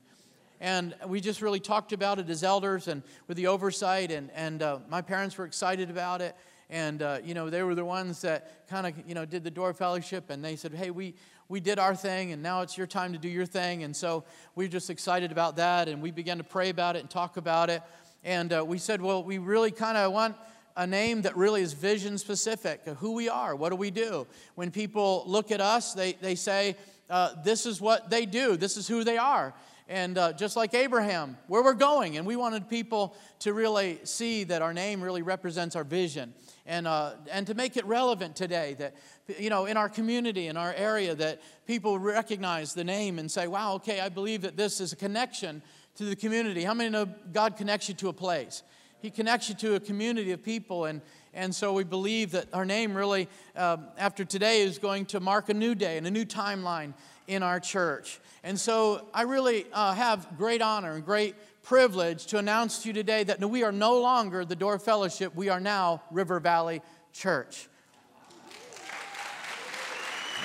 And 0.62 0.94
we 1.06 1.20
just 1.20 1.42
really 1.42 1.60
talked 1.60 1.92
about 1.92 2.18
it 2.18 2.30
as 2.30 2.42
elders 2.42 2.88
and 2.88 3.02
with 3.26 3.36
the 3.36 3.48
oversight, 3.48 4.10
and, 4.10 4.30
and 4.34 4.62
uh, 4.62 4.78
my 4.88 5.02
parents 5.02 5.36
were 5.36 5.44
excited 5.44 5.90
about 5.90 6.22
it. 6.22 6.34
And, 6.70 7.00
uh, 7.02 7.18
you 7.24 7.34
know, 7.34 7.48
they 7.48 7.62
were 7.62 7.74
the 7.74 7.84
ones 7.84 8.20
that 8.22 8.68
kind 8.68 8.86
of, 8.86 8.94
you 9.06 9.14
know, 9.14 9.24
did 9.24 9.42
the 9.42 9.50
door 9.50 9.72
fellowship, 9.72 10.28
and 10.30 10.44
they 10.44 10.54
said, 10.56 10.74
hey, 10.74 10.90
we, 10.90 11.14
we 11.48 11.60
did 11.60 11.78
our 11.78 11.94
thing, 11.94 12.32
and 12.32 12.42
now 12.42 12.60
it's 12.60 12.76
your 12.76 12.86
time 12.86 13.12
to 13.12 13.18
do 13.18 13.28
your 13.28 13.46
thing. 13.46 13.84
And 13.84 13.96
so 13.96 14.24
we 14.54 14.64
were 14.64 14.70
just 14.70 14.90
excited 14.90 15.32
about 15.32 15.56
that, 15.56 15.88
and 15.88 16.02
we 16.02 16.10
began 16.10 16.38
to 16.38 16.44
pray 16.44 16.68
about 16.68 16.94
it 16.96 17.00
and 17.00 17.10
talk 17.10 17.38
about 17.38 17.70
it. 17.70 17.82
And 18.22 18.52
uh, 18.52 18.64
we 18.66 18.78
said, 18.78 19.00
well, 19.00 19.24
we 19.24 19.38
really 19.38 19.70
kind 19.70 19.96
of 19.96 20.12
want 20.12 20.36
a 20.76 20.86
name 20.86 21.22
that 21.22 21.36
really 21.36 21.62
is 21.62 21.72
vision 21.72 22.18
specific 22.18 22.84
who 22.98 23.12
we 23.12 23.28
are, 23.28 23.56
what 23.56 23.70
do 23.70 23.76
we 23.76 23.90
do? 23.90 24.26
When 24.54 24.70
people 24.70 25.24
look 25.26 25.50
at 25.50 25.60
us, 25.60 25.94
they, 25.94 26.12
they 26.20 26.36
say, 26.36 26.76
uh, 27.10 27.30
this 27.42 27.66
is 27.66 27.80
what 27.80 28.10
they 28.10 28.26
do, 28.26 28.56
this 28.56 28.76
is 28.76 28.86
who 28.86 29.02
they 29.02 29.18
are. 29.18 29.54
And 29.88 30.18
uh, 30.18 30.34
just 30.34 30.54
like 30.54 30.74
Abraham, 30.74 31.38
where 31.46 31.62
we're 31.62 31.72
going. 31.72 32.18
And 32.18 32.26
we 32.26 32.36
wanted 32.36 32.68
people 32.68 33.16
to 33.38 33.54
really 33.54 33.98
see 34.04 34.44
that 34.44 34.60
our 34.60 34.74
name 34.74 35.00
really 35.00 35.22
represents 35.22 35.76
our 35.76 35.84
vision. 35.84 36.34
And, 36.66 36.86
uh, 36.86 37.12
and 37.30 37.46
to 37.46 37.54
make 37.54 37.78
it 37.78 37.86
relevant 37.86 38.36
today, 38.36 38.76
that, 38.78 38.94
you 39.38 39.48
know, 39.48 39.64
in 39.64 39.78
our 39.78 39.88
community, 39.88 40.48
in 40.48 40.58
our 40.58 40.74
area, 40.74 41.14
that 41.14 41.40
people 41.66 41.98
recognize 41.98 42.74
the 42.74 42.84
name 42.84 43.18
and 43.18 43.30
say, 43.30 43.46
wow, 43.46 43.74
okay, 43.76 44.00
I 44.00 44.10
believe 44.10 44.42
that 44.42 44.58
this 44.58 44.78
is 44.78 44.92
a 44.92 44.96
connection 44.96 45.62
to 45.96 46.04
the 46.04 46.14
community. 46.14 46.64
How 46.64 46.74
many 46.74 46.90
know 46.90 47.06
God 47.32 47.56
connects 47.56 47.88
you 47.88 47.94
to 47.94 48.08
a 48.08 48.12
place? 48.12 48.62
He 49.00 49.10
connects 49.10 49.48
you 49.48 49.54
to 49.54 49.76
a 49.76 49.80
community 49.80 50.32
of 50.32 50.42
people. 50.42 50.84
And, 50.84 51.00
and 51.32 51.54
so 51.54 51.72
we 51.72 51.84
believe 51.84 52.32
that 52.32 52.48
our 52.52 52.66
name 52.66 52.94
really, 52.94 53.28
um, 53.56 53.86
after 53.96 54.24
today, 54.24 54.60
is 54.60 54.78
going 54.78 55.06
to 55.06 55.20
mark 55.20 55.48
a 55.48 55.54
new 55.54 55.74
day 55.74 55.96
and 55.96 56.06
a 56.06 56.10
new 56.10 56.26
timeline 56.26 56.92
in 57.28 57.42
our 57.44 57.60
church. 57.60 58.18
And 58.42 58.58
so 58.58 59.06
I 59.14 59.22
really 59.22 59.66
uh, 59.72 59.94
have 59.94 60.26
great 60.36 60.62
honor 60.62 60.94
and 60.94 61.04
great 61.04 61.36
privilege 61.62 62.26
to 62.26 62.38
announce 62.38 62.82
to 62.82 62.88
you 62.88 62.94
today 62.94 63.22
that 63.24 63.38
we 63.44 63.62
are 63.62 63.70
no 63.70 64.00
longer 64.00 64.44
the 64.44 64.56
Door 64.56 64.78
Fellowship, 64.80 65.36
we 65.36 65.50
are 65.50 65.60
now 65.60 66.02
River 66.10 66.40
Valley 66.40 66.80
Church. 67.12 67.68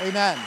Amen. 0.02 0.38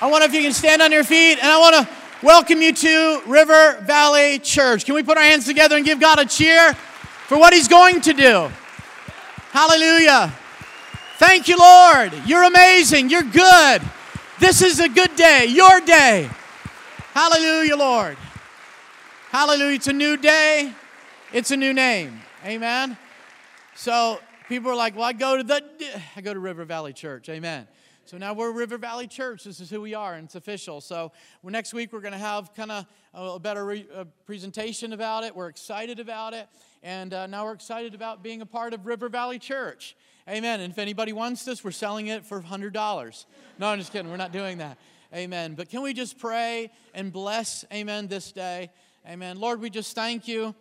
I 0.00 0.10
wonder 0.10 0.26
if 0.26 0.34
you 0.34 0.42
can 0.42 0.52
stand 0.52 0.82
on 0.82 0.90
your 0.90 1.04
feet, 1.04 1.38
and 1.38 1.42
I 1.46 1.58
want 1.58 1.76
to 1.76 1.94
welcome 2.26 2.60
you 2.60 2.72
to 2.72 3.22
River 3.26 3.78
Valley 3.82 4.40
Church. 4.40 4.84
Can 4.84 4.96
we 4.96 5.04
put 5.04 5.16
our 5.16 5.22
hands 5.22 5.44
together 5.44 5.76
and 5.76 5.84
give 5.84 6.00
God 6.00 6.18
a 6.18 6.24
cheer 6.24 6.74
for 7.28 7.38
what 7.38 7.52
He's 7.52 7.68
going 7.68 8.00
to 8.00 8.12
do? 8.12 8.50
Hallelujah. 9.52 10.32
Thank 11.22 11.46
you, 11.46 11.56
Lord. 11.56 12.12
You're 12.26 12.42
amazing. 12.42 13.08
You're 13.08 13.22
good. 13.22 13.80
This 14.40 14.60
is 14.60 14.80
a 14.80 14.88
good 14.88 15.14
day, 15.14 15.46
your 15.46 15.80
day. 15.80 16.28
Hallelujah, 17.14 17.76
Lord. 17.76 18.16
Hallelujah. 19.30 19.76
It's 19.76 19.86
a 19.86 19.92
new 19.92 20.16
day, 20.16 20.72
it's 21.32 21.52
a 21.52 21.56
new 21.56 21.72
name. 21.72 22.20
Amen. 22.44 22.98
So 23.76 24.18
people 24.48 24.72
are 24.72 24.74
like, 24.74 24.96
well, 24.96 25.04
I 25.04 25.12
go 25.12 25.36
to 25.36 25.44
the 25.44 25.62
I 26.16 26.22
go 26.22 26.34
to 26.34 26.40
River 26.40 26.64
Valley 26.64 26.92
Church. 26.92 27.28
Amen. 27.28 27.68
So 28.04 28.18
now 28.18 28.32
we're 28.34 28.50
River 28.50 28.76
Valley 28.76 29.06
Church. 29.06 29.44
This 29.44 29.60
is 29.60 29.70
who 29.70 29.80
we 29.80 29.94
are, 29.94 30.14
and 30.14 30.24
it's 30.24 30.34
official. 30.34 30.80
So 30.80 31.12
well, 31.44 31.52
next 31.52 31.72
week 31.72 31.92
we're 31.92 32.00
going 32.00 32.14
to 32.14 32.18
have 32.18 32.52
kind 32.52 32.72
of 32.72 32.86
a 33.14 33.38
better 33.38 33.64
re- 33.64 33.86
a 33.94 34.06
presentation 34.26 34.92
about 34.92 35.22
it. 35.22 35.36
We're 35.36 35.50
excited 35.50 36.00
about 36.00 36.34
it, 36.34 36.48
and 36.82 37.14
uh, 37.14 37.28
now 37.28 37.44
we're 37.44 37.52
excited 37.52 37.94
about 37.94 38.24
being 38.24 38.42
a 38.42 38.46
part 38.46 38.74
of 38.74 38.86
River 38.86 39.08
Valley 39.08 39.38
Church. 39.38 39.94
Amen. 40.28 40.60
And 40.60 40.72
if 40.72 40.78
anybody 40.78 41.12
wants 41.12 41.44
this, 41.44 41.64
we're 41.64 41.72
selling 41.72 42.06
it 42.06 42.24
for 42.24 42.40
$100. 42.40 43.24
No, 43.58 43.66
I'm 43.66 43.78
just 43.78 43.92
kidding. 43.92 44.10
We're 44.10 44.16
not 44.16 44.32
doing 44.32 44.58
that. 44.58 44.78
Amen. 45.14 45.54
But 45.54 45.68
can 45.68 45.82
we 45.82 45.92
just 45.92 46.18
pray 46.18 46.70
and 46.94 47.12
bless, 47.12 47.64
amen, 47.72 48.06
this 48.06 48.32
day? 48.32 48.70
Amen. 49.06 49.38
Lord, 49.38 49.60
we 49.60 49.68
just 49.68 49.94
thank 49.94 50.28
you 50.28 50.54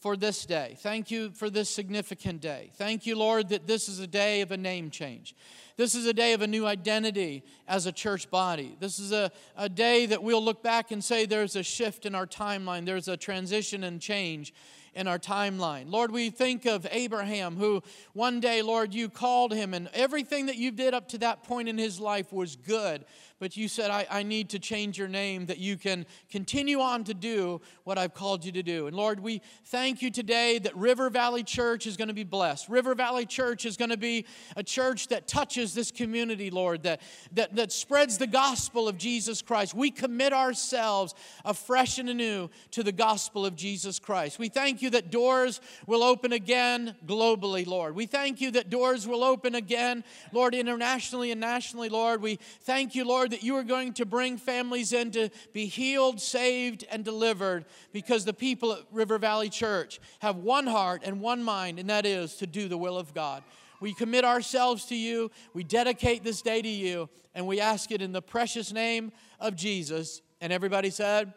for 0.00 0.16
this 0.16 0.44
day. 0.44 0.76
Thank 0.80 1.10
you 1.10 1.30
for 1.30 1.48
this 1.48 1.70
significant 1.70 2.40
day. 2.40 2.70
Thank 2.74 3.06
you, 3.06 3.16
Lord, 3.16 3.48
that 3.48 3.66
this 3.66 3.88
is 3.88 3.98
a 3.98 4.06
day 4.06 4.42
of 4.42 4.52
a 4.52 4.56
name 4.56 4.90
change. 4.90 5.34
This 5.76 5.94
is 5.94 6.06
a 6.06 6.14
day 6.14 6.32
of 6.32 6.40
a 6.40 6.46
new 6.46 6.66
identity 6.66 7.44
as 7.68 7.84
a 7.84 7.92
church 7.92 8.30
body. 8.30 8.76
This 8.80 8.98
is 8.98 9.12
a, 9.12 9.30
a 9.56 9.68
day 9.68 10.06
that 10.06 10.22
we'll 10.22 10.42
look 10.42 10.62
back 10.62 10.90
and 10.90 11.04
say 11.04 11.26
there's 11.26 11.54
a 11.54 11.62
shift 11.62 12.06
in 12.06 12.14
our 12.14 12.26
timeline, 12.26 12.86
there's 12.86 13.08
a 13.08 13.16
transition 13.16 13.84
and 13.84 14.00
change 14.00 14.54
in 14.94 15.06
our 15.06 15.18
timeline. 15.18 15.90
Lord, 15.90 16.10
we 16.10 16.30
think 16.30 16.64
of 16.64 16.86
Abraham, 16.90 17.56
who 17.56 17.82
one 18.14 18.40
day, 18.40 18.62
Lord, 18.62 18.94
you 18.94 19.10
called 19.10 19.52
him, 19.52 19.74
and 19.74 19.90
everything 19.92 20.46
that 20.46 20.56
you 20.56 20.70
did 20.70 20.94
up 20.94 21.08
to 21.08 21.18
that 21.18 21.42
point 21.42 21.68
in 21.68 21.76
his 21.76 22.00
life 22.00 22.32
was 22.32 22.56
good 22.56 23.04
but 23.38 23.56
you 23.56 23.68
said, 23.68 23.90
I, 23.90 24.06
I 24.10 24.22
need 24.22 24.50
to 24.50 24.58
change 24.58 24.98
your 24.98 25.08
name 25.08 25.46
that 25.46 25.58
you 25.58 25.76
can 25.76 26.06
continue 26.30 26.80
on 26.80 27.04
to 27.04 27.14
do 27.14 27.60
what 27.84 27.98
I've 27.98 28.14
called 28.14 28.44
you 28.44 28.52
to 28.52 28.62
do. 28.62 28.86
And 28.86 28.96
Lord, 28.96 29.20
we 29.20 29.42
thank 29.66 30.00
you 30.00 30.10
today 30.10 30.58
that 30.58 30.74
River 30.74 31.10
Valley 31.10 31.42
Church 31.42 31.86
is 31.86 31.96
going 31.96 32.08
to 32.08 32.14
be 32.14 32.24
blessed. 32.24 32.68
River 32.68 32.94
Valley 32.94 33.26
Church 33.26 33.66
is 33.66 33.76
going 33.76 33.90
to 33.90 33.96
be 33.96 34.26
a 34.56 34.62
church 34.62 35.08
that 35.08 35.28
touches 35.28 35.65
this 35.74 35.90
community, 35.90 36.50
Lord, 36.50 36.84
that, 36.84 37.00
that, 37.32 37.56
that 37.56 37.72
spreads 37.72 38.18
the 38.18 38.26
gospel 38.26 38.88
of 38.88 38.96
Jesus 38.96 39.42
Christ. 39.42 39.74
We 39.74 39.90
commit 39.90 40.32
ourselves 40.32 41.14
afresh 41.44 41.98
and 41.98 42.08
anew 42.08 42.48
to 42.70 42.82
the 42.82 42.92
gospel 42.92 43.44
of 43.44 43.56
Jesus 43.56 43.98
Christ. 43.98 44.38
We 44.38 44.48
thank 44.48 44.82
you 44.82 44.90
that 44.90 45.10
doors 45.10 45.60
will 45.86 46.02
open 46.02 46.32
again 46.32 46.94
globally, 47.06 47.66
Lord. 47.66 47.94
We 47.94 48.06
thank 48.06 48.40
you 48.40 48.52
that 48.52 48.70
doors 48.70 49.06
will 49.06 49.24
open 49.24 49.54
again, 49.54 50.04
Lord, 50.32 50.54
internationally 50.54 51.32
and 51.32 51.40
nationally, 51.40 51.88
Lord. 51.88 52.22
We 52.22 52.38
thank 52.60 52.94
you, 52.94 53.04
Lord 53.04 53.16
Lord, 53.16 53.30
that 53.30 53.42
you 53.42 53.56
are 53.56 53.64
going 53.64 53.94
to 53.94 54.04
bring 54.04 54.36
families 54.36 54.92
in 54.92 55.10
to 55.12 55.30
be 55.54 55.64
healed, 55.64 56.20
saved, 56.20 56.84
and 56.90 57.02
delivered 57.02 57.64
because 57.92 58.26
the 58.26 58.34
people 58.34 58.74
at 58.74 58.80
River 58.92 59.16
Valley 59.16 59.48
Church 59.48 60.00
have 60.18 60.36
one 60.36 60.66
heart 60.66 61.00
and 61.02 61.22
one 61.22 61.42
mind, 61.42 61.78
and 61.78 61.88
that 61.88 62.04
is 62.04 62.34
to 62.36 62.46
do 62.46 62.68
the 62.68 62.76
will 62.76 62.98
of 62.98 63.14
God. 63.14 63.42
We 63.80 63.94
commit 63.94 64.24
ourselves 64.24 64.86
to 64.86 64.96
you, 64.96 65.30
we 65.54 65.64
dedicate 65.64 66.24
this 66.24 66.42
day 66.42 66.62
to 66.62 66.68
you, 66.68 67.08
and 67.34 67.46
we 67.46 67.60
ask 67.60 67.90
it 67.90 68.00
in 68.00 68.12
the 68.12 68.22
precious 68.22 68.72
name 68.72 69.12
of 69.40 69.56
Jesus. 69.56 70.22
And 70.40 70.52
everybody 70.52 70.90
said, 70.90 71.32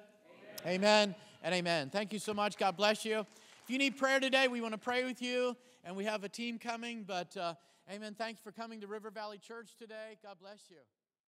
Amen, 0.65 0.75
amen 0.75 1.15
and 1.43 1.56
amen. 1.56 1.89
Thank 1.89 2.13
you 2.13 2.19
so 2.19 2.34
much. 2.34 2.58
God 2.58 2.78
bless 2.78 3.06
you. 3.06 3.19
If 3.19 3.69
you 3.69 3.78
need 3.78 3.97
prayer 3.97 4.19
today, 4.19 4.47
we 4.47 4.62
want 4.62 4.73
to 4.73 4.80
pray 4.80 5.04
with 5.06 5.21
you, 5.21 5.56
and 5.84 5.95
we 5.95 6.06
have 6.06 6.23
a 6.23 6.30
team 6.30 6.58
coming. 6.60 7.04
But, 7.04 7.36
uh, 7.38 7.54
amen. 7.91 8.15
Thanks 8.17 8.39
for 8.41 8.52
coming 8.52 8.82
to 8.82 8.88
River 8.88 9.12
Valley 9.12 9.38
Church 9.38 9.75
today. 9.78 10.17
God 10.23 10.38
bless 10.41 10.60
you. 10.69 10.78